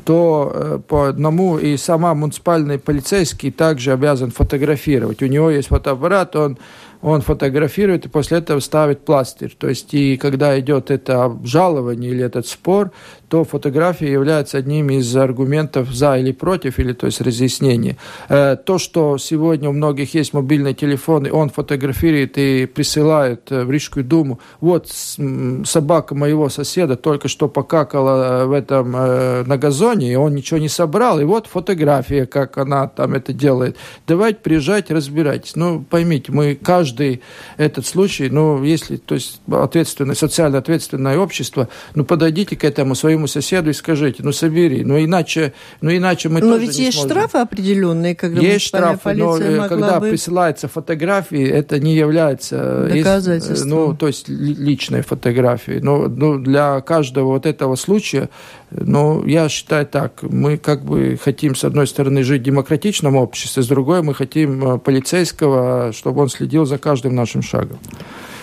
[0.04, 5.22] то э, по одному и сама муниципальный полицейский также обязан фотографировать.
[5.22, 6.58] У него есть фотоаппарат, он
[7.02, 9.56] он фотографирует и после этого ставит пластырь.
[9.58, 12.91] То есть и когда идет это обжалование или этот спор,
[13.30, 17.96] то фотография является одним из аргументов за или против, или то есть разъяснение.
[18.28, 23.64] Э, то, что сегодня у многих есть мобильный телефон, и он фотографирует и присылает э,
[23.64, 30.12] в Рижскую думу, вот собака моего соседа только что покакала э, в этом на газоне,
[30.12, 33.78] и он ничего не собрал, и вот фотография, как она там это делает.
[34.08, 35.56] Давайте приезжайте, разбирайтесь.
[35.56, 37.22] Ну, поймите, мы каждый
[37.58, 43.19] этот случай, ну, если, то есть ответственное, социально ответственное общество, ну, подойдите к этому своему
[43.20, 46.86] своему соседу и скажите, ну собери, ну иначе, ну иначе мы но тоже ведь не
[46.86, 47.12] есть сможем.
[47.12, 50.10] штрафы определенные, когда есть штрафы, но э, когда бы...
[50.10, 53.70] присылаются фотографии, это не является э, доказательством.
[53.70, 55.82] ну то есть личной фотографией.
[55.82, 58.30] Но ну, для каждого вот этого случая,
[58.72, 63.64] ну я считаю так, мы как бы хотим с одной стороны жить в демократичном обществе,
[63.64, 67.80] с другой мы хотим э, полицейского, чтобы он следил за каждым нашим шагом.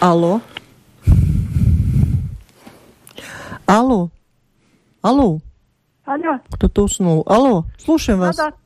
[0.00, 0.40] Алло.
[3.66, 4.10] Алло.
[5.06, 5.38] Алло.
[6.04, 6.40] Алло.
[6.50, 7.22] Кто-то уснул.
[7.26, 8.36] Алло, слушаем вас.
[8.36, 8.56] Да, да.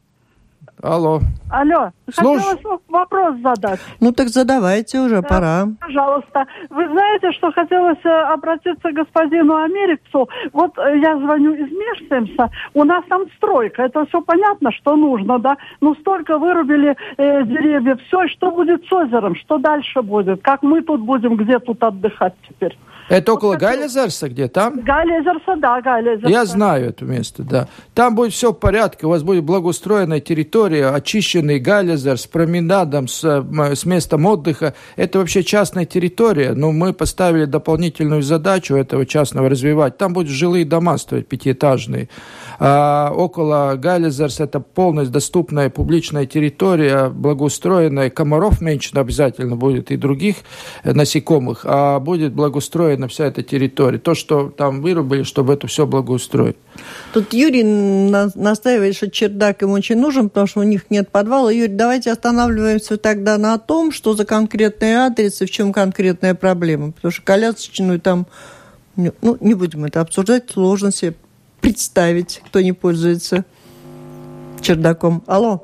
[0.83, 1.21] Алло.
[1.51, 1.91] Алло.
[2.11, 2.43] Слуш...
[2.43, 3.79] Хотела вопрос задать.
[4.01, 5.69] Ну так задавайте уже, да, пора.
[5.79, 6.47] Пожалуйста.
[6.71, 10.31] Вы знаете, что хотелось э, обратиться к господину Америксу.
[10.55, 12.51] Вот э, я звоню из Межсемса.
[12.73, 13.83] У нас там стройка.
[13.83, 15.59] Это все понятно, что нужно, да?
[15.83, 18.01] Ну столько вырубили э, деревьев.
[18.07, 19.35] Все, что будет с озером?
[19.37, 20.41] Что дальше будет?
[20.41, 22.79] Как мы тут будем, где тут отдыхать теперь?
[23.11, 24.81] Это около Галезерса, где там?
[24.83, 26.29] Галезерса, да, Галезерса.
[26.29, 27.67] Я знаю это место, да.
[27.93, 33.25] Там будет все в порядке, у вас будет благоустроенная территория, очищенный галлизер с променадом, с,
[33.25, 36.53] с местом отдыха, это вообще частная территория.
[36.53, 39.99] Но мы поставили дополнительную задачу этого частного развивать.
[39.99, 42.09] Там будут жилые дома стоять пятиэтажные.
[42.61, 48.09] А около Галлизерс это полностью доступная публичная территория, благоустроенная.
[48.11, 50.37] Комаров меньше обязательно будет и других
[50.85, 52.35] э, насекомых, а будет
[53.01, 53.99] благоустроена вся эта территория.
[53.99, 56.57] То, что там вырубили, чтобы это все благоустроить.
[57.13, 61.51] Тут Юрий настаивает, что чердак им очень нужен, потому что у них нет подвала.
[61.53, 66.93] Юрий, давайте останавливаемся тогда на том, что за конкретный адрес и в чем конкретная проблема.
[66.93, 68.27] Потому что колясочную там,
[68.97, 71.15] ну, не будем это обсуждать, сложно себе
[71.61, 73.45] представить, кто не пользуется
[74.61, 75.23] чердаком.
[75.27, 75.63] Алло.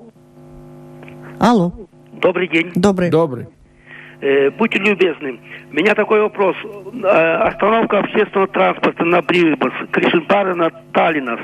[1.39, 1.72] Алло.
[2.20, 2.72] Добрый день.
[2.74, 3.11] Добрый.
[3.11, 3.47] Добрый.
[4.21, 5.39] Э, будьте любезны.
[5.71, 6.57] У меня такой вопрос.
[6.64, 11.41] Э, остановка общественного транспорта на Брибас, Кришенбарена, Таллинас.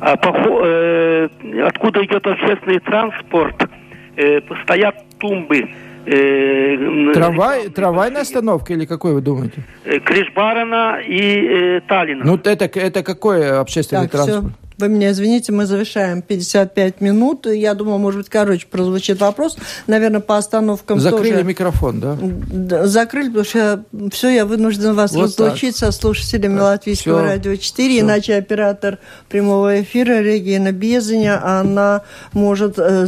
[0.00, 0.30] А по,
[0.64, 1.28] э,
[1.64, 3.68] откуда идет общественный транспорт?
[4.16, 5.68] Э, стоят тумбы.
[6.04, 9.62] Э, Трамвай, трамвайная остановка или какой вы думаете?
[9.84, 12.24] Э, Кришбарена и э, Таллина.
[12.24, 14.46] Ну, это, это какой общественный так, транспорт?
[14.46, 14.71] Все.
[14.82, 17.46] Вы меня извините, мы завершаем 55 минут.
[17.46, 19.56] Я думаю, может быть, короче прозвучит вопрос.
[19.86, 21.44] Наверное, по остановкам Закрыли тоже...
[21.44, 22.86] микрофон, да?
[22.88, 25.92] Закрыли, потому что я, все, я вынужден вас вот разлучить так.
[25.92, 26.64] со слушателями да.
[26.64, 27.26] Латвийского все.
[27.28, 27.88] радио 4.
[27.88, 28.00] Все.
[28.00, 32.02] Иначе оператор прямого эфира Регина Безаня, она
[32.32, 33.06] может э,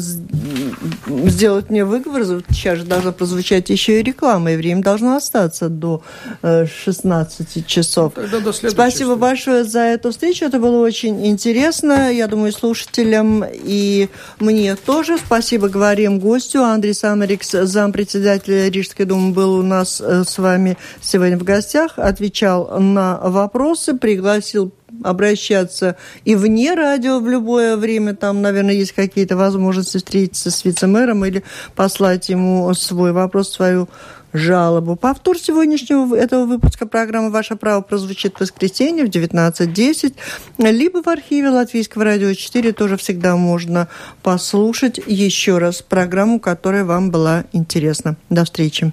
[1.06, 2.24] сделать мне выговор.
[2.50, 6.02] Сейчас же должна прозвучать еще и реклама, и время должно остаться до
[6.42, 8.14] э, 16 часов.
[8.14, 9.18] Тогда до Спасибо встречи.
[9.18, 10.44] большое за эту встречу.
[10.44, 14.08] Это было очень интересно интересно, я думаю, слушателям и
[14.40, 15.18] мне тоже.
[15.18, 16.62] Спасибо говорим гостю.
[16.62, 22.80] Андрей Самарикс, зампредседателя Рижской думы, был у нас э, с вами сегодня в гостях, отвечал
[22.80, 24.72] на вопросы, пригласил
[25.04, 28.16] обращаться и вне радио в любое время.
[28.16, 31.44] Там, наверное, есть какие-то возможности встретиться с вице-мэром или
[31.76, 33.88] послать ему свой вопрос, свою
[34.32, 34.96] жалобу.
[34.96, 40.14] Повтор сегодняшнего этого выпуска программы «Ваше право» прозвучит в воскресенье в 19.10,
[40.58, 43.88] либо в архиве Латвийского радио 4 тоже всегда можно
[44.22, 48.16] послушать еще раз программу, которая вам была интересна.
[48.28, 48.92] До встречи.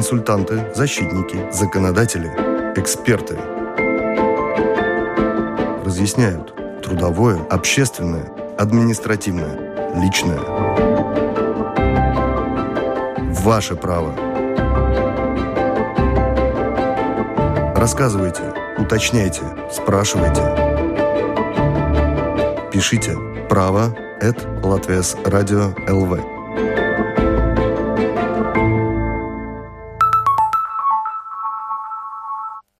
[0.00, 2.28] Консультанты, защитники, законодатели,
[2.74, 3.36] эксперты
[5.84, 10.40] разъясняют трудовое, общественное, административное– личное.
[13.42, 14.14] Ваше право.
[17.76, 20.40] Рассказывайте, уточняйте, спрашивайте.
[22.72, 23.14] Пишите
[23.50, 26.39] право at Латвес Радио ЛВ.